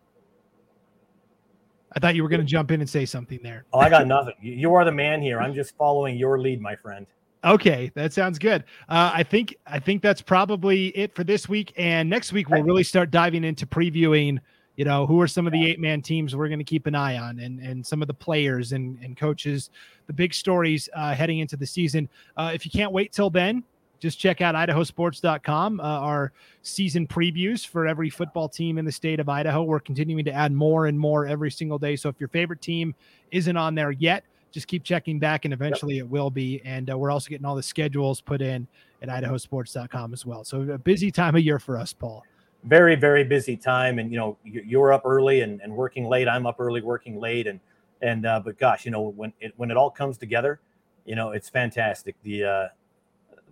I 1.93 1.99
thought 1.99 2.15
you 2.15 2.23
were 2.23 2.29
going 2.29 2.41
to 2.41 2.45
jump 2.45 2.71
in 2.71 2.81
and 2.81 2.89
say 2.89 3.05
something 3.05 3.39
there. 3.41 3.65
Oh 3.73 3.79
i 3.79 3.89
got 3.89 4.07
nothing. 4.07 4.33
You 4.41 4.73
are 4.75 4.85
the 4.85 4.91
man 4.91 5.21
here. 5.21 5.39
I'm 5.39 5.53
just 5.53 5.75
following 5.77 6.17
your 6.17 6.39
lead 6.39 6.61
my 6.61 6.75
friend. 6.75 7.07
Okay, 7.43 7.91
that 7.95 8.13
sounds 8.13 8.39
good. 8.39 8.63
Uh, 8.89 9.11
I 9.13 9.23
think 9.23 9.55
I 9.65 9.79
think 9.79 10.01
that's 10.01 10.21
probably 10.21 10.87
it 10.89 11.15
for 11.15 11.23
this 11.23 11.47
week. 11.47 11.71
And 11.77 12.09
next 12.09 12.33
week 12.33 12.49
we'll 12.49 12.63
really 12.63 12.83
start 12.83 13.09
diving 13.09 13.43
into 13.43 13.65
previewing 13.65 14.39
you 14.77 14.85
know 14.85 15.05
who 15.05 15.19
are 15.19 15.27
some 15.27 15.45
of 15.45 15.51
the 15.51 15.69
eight 15.69 15.79
man 15.79 16.01
teams 16.01 16.35
we're 16.35 16.47
going 16.47 16.59
to 16.59 16.63
keep 16.63 16.85
an 16.85 16.95
eye 16.95 17.17
on 17.17 17.39
and 17.39 17.59
and 17.59 17.85
some 17.85 18.01
of 18.01 18.07
the 18.07 18.13
players 18.13 18.71
and 18.71 18.97
and 19.03 19.17
coaches 19.17 19.69
the 20.05 20.13
big 20.13 20.33
stories 20.33 20.87
uh, 20.95 21.13
heading 21.13 21.39
into 21.39 21.57
the 21.57 21.65
season. 21.65 22.07
Uh, 22.37 22.51
if 22.53 22.63
you 22.63 22.71
can't 22.71 22.93
wait 22.93 23.11
till 23.11 23.29
then 23.29 23.63
just 23.99 24.19
check 24.19 24.41
out 24.41 24.53
idahosports.com 24.53 25.79
uh, 25.79 25.83
our 25.83 26.31
season 26.61 27.07
previews 27.07 27.65
for 27.65 27.87
every 27.87 28.11
football 28.11 28.47
team 28.47 28.77
in 28.77 28.85
the 28.85 28.91
state 28.91 29.19
of 29.19 29.27
idaho. 29.27 29.63
We're 29.63 29.79
continuing 29.79 30.23
to 30.25 30.31
add 30.31 30.51
more 30.51 30.85
and 30.85 30.97
more 30.97 31.25
every 31.25 31.49
single 31.49 31.79
day. 31.79 31.95
So 31.95 32.07
if 32.07 32.19
your 32.19 32.29
favorite 32.29 32.61
team 32.61 32.93
isn't 33.31 33.57
on 33.57 33.75
there 33.75 33.91
yet 33.91 34.23
just 34.49 34.67
keep 34.67 34.83
checking 34.83 35.19
back 35.19 35.43
and 35.43 35.53
eventually 35.53 35.95
yep. 35.95 36.05
it 36.05 36.09
will 36.09 36.29
be. 36.29 36.61
And 36.63 36.89
uh, 36.89 36.97
we're 36.97 37.11
also 37.11 37.29
getting 37.29 37.45
all 37.45 37.55
the 37.55 37.61
schedules 37.61 38.21
put 38.21 38.41
in 38.41 38.65
at 39.01 39.09
idahosports.com 39.09 40.13
as 40.13 40.25
well. 40.25 40.45
So 40.45 40.61
a 40.61 40.77
busy 40.77 41.11
time 41.11 41.35
of 41.35 41.41
year 41.41 41.59
for 41.59 41.77
us 41.77 41.91
paul 41.91 42.23
very 42.67 42.95
very 42.95 43.23
busy 43.23 43.55
time 43.55 43.99
and 43.99 44.11
you 44.11 44.17
know 44.17 44.37
you're 44.43 44.91
up 44.91 45.03
early 45.05 45.41
and, 45.41 45.61
and 45.61 45.73
working 45.73 46.05
late 46.05 46.27
i'm 46.27 46.45
up 46.45 46.57
early 46.59 46.81
working 46.81 47.19
late 47.19 47.47
and 47.47 47.59
and 48.01 48.25
uh, 48.25 48.39
but 48.43 48.57
gosh 48.59 48.85
you 48.85 48.91
know 48.91 49.01
when 49.01 49.33
it 49.39 49.53
when 49.57 49.71
it 49.71 49.77
all 49.77 49.89
comes 49.89 50.17
together 50.17 50.59
you 51.05 51.15
know 51.15 51.31
it's 51.31 51.49
fantastic 51.49 52.15
the 52.23 52.43
uh 52.43 52.67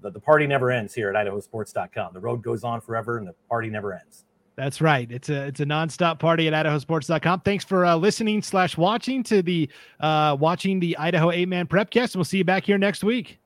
the, 0.02 0.12
the 0.12 0.20
party 0.20 0.46
never 0.46 0.70
ends 0.72 0.94
here 0.94 1.10
at 1.10 1.28
idahosports.com 1.28 2.14
the 2.14 2.20
road 2.20 2.44
goes 2.44 2.64
on 2.64 2.82
forever 2.82 3.18
and 3.18 3.28
the 3.28 3.34
party 3.50 3.70
never 3.70 3.94
ends 3.94 4.26
that's 4.56 4.80
right. 4.80 5.12
It's 5.12 5.28
a 5.28 5.48
it's 5.48 5.60
a 5.60 5.66
nonstop 5.66 6.18
party 6.18 6.48
at 6.48 6.54
idahosports.com. 6.66 7.42
Thanks 7.42 7.66
for 7.66 7.86
uh, 7.86 7.96
listening 7.98 8.42
slash 8.42 8.78
watching 8.78 9.22
to 9.24 9.42
the 9.42 9.70
uh, 10.00 10.38
watching 10.40 10.80
the 10.80 10.98
Idaho 10.98 11.30
eight 11.30 11.50
man 11.50 11.68
prepcast. 11.68 12.16
We'll 12.16 12.24
see 12.24 12.38
you 12.38 12.46
back 12.46 12.64
here 12.64 12.78
next 12.78 13.04
week. 13.04 13.38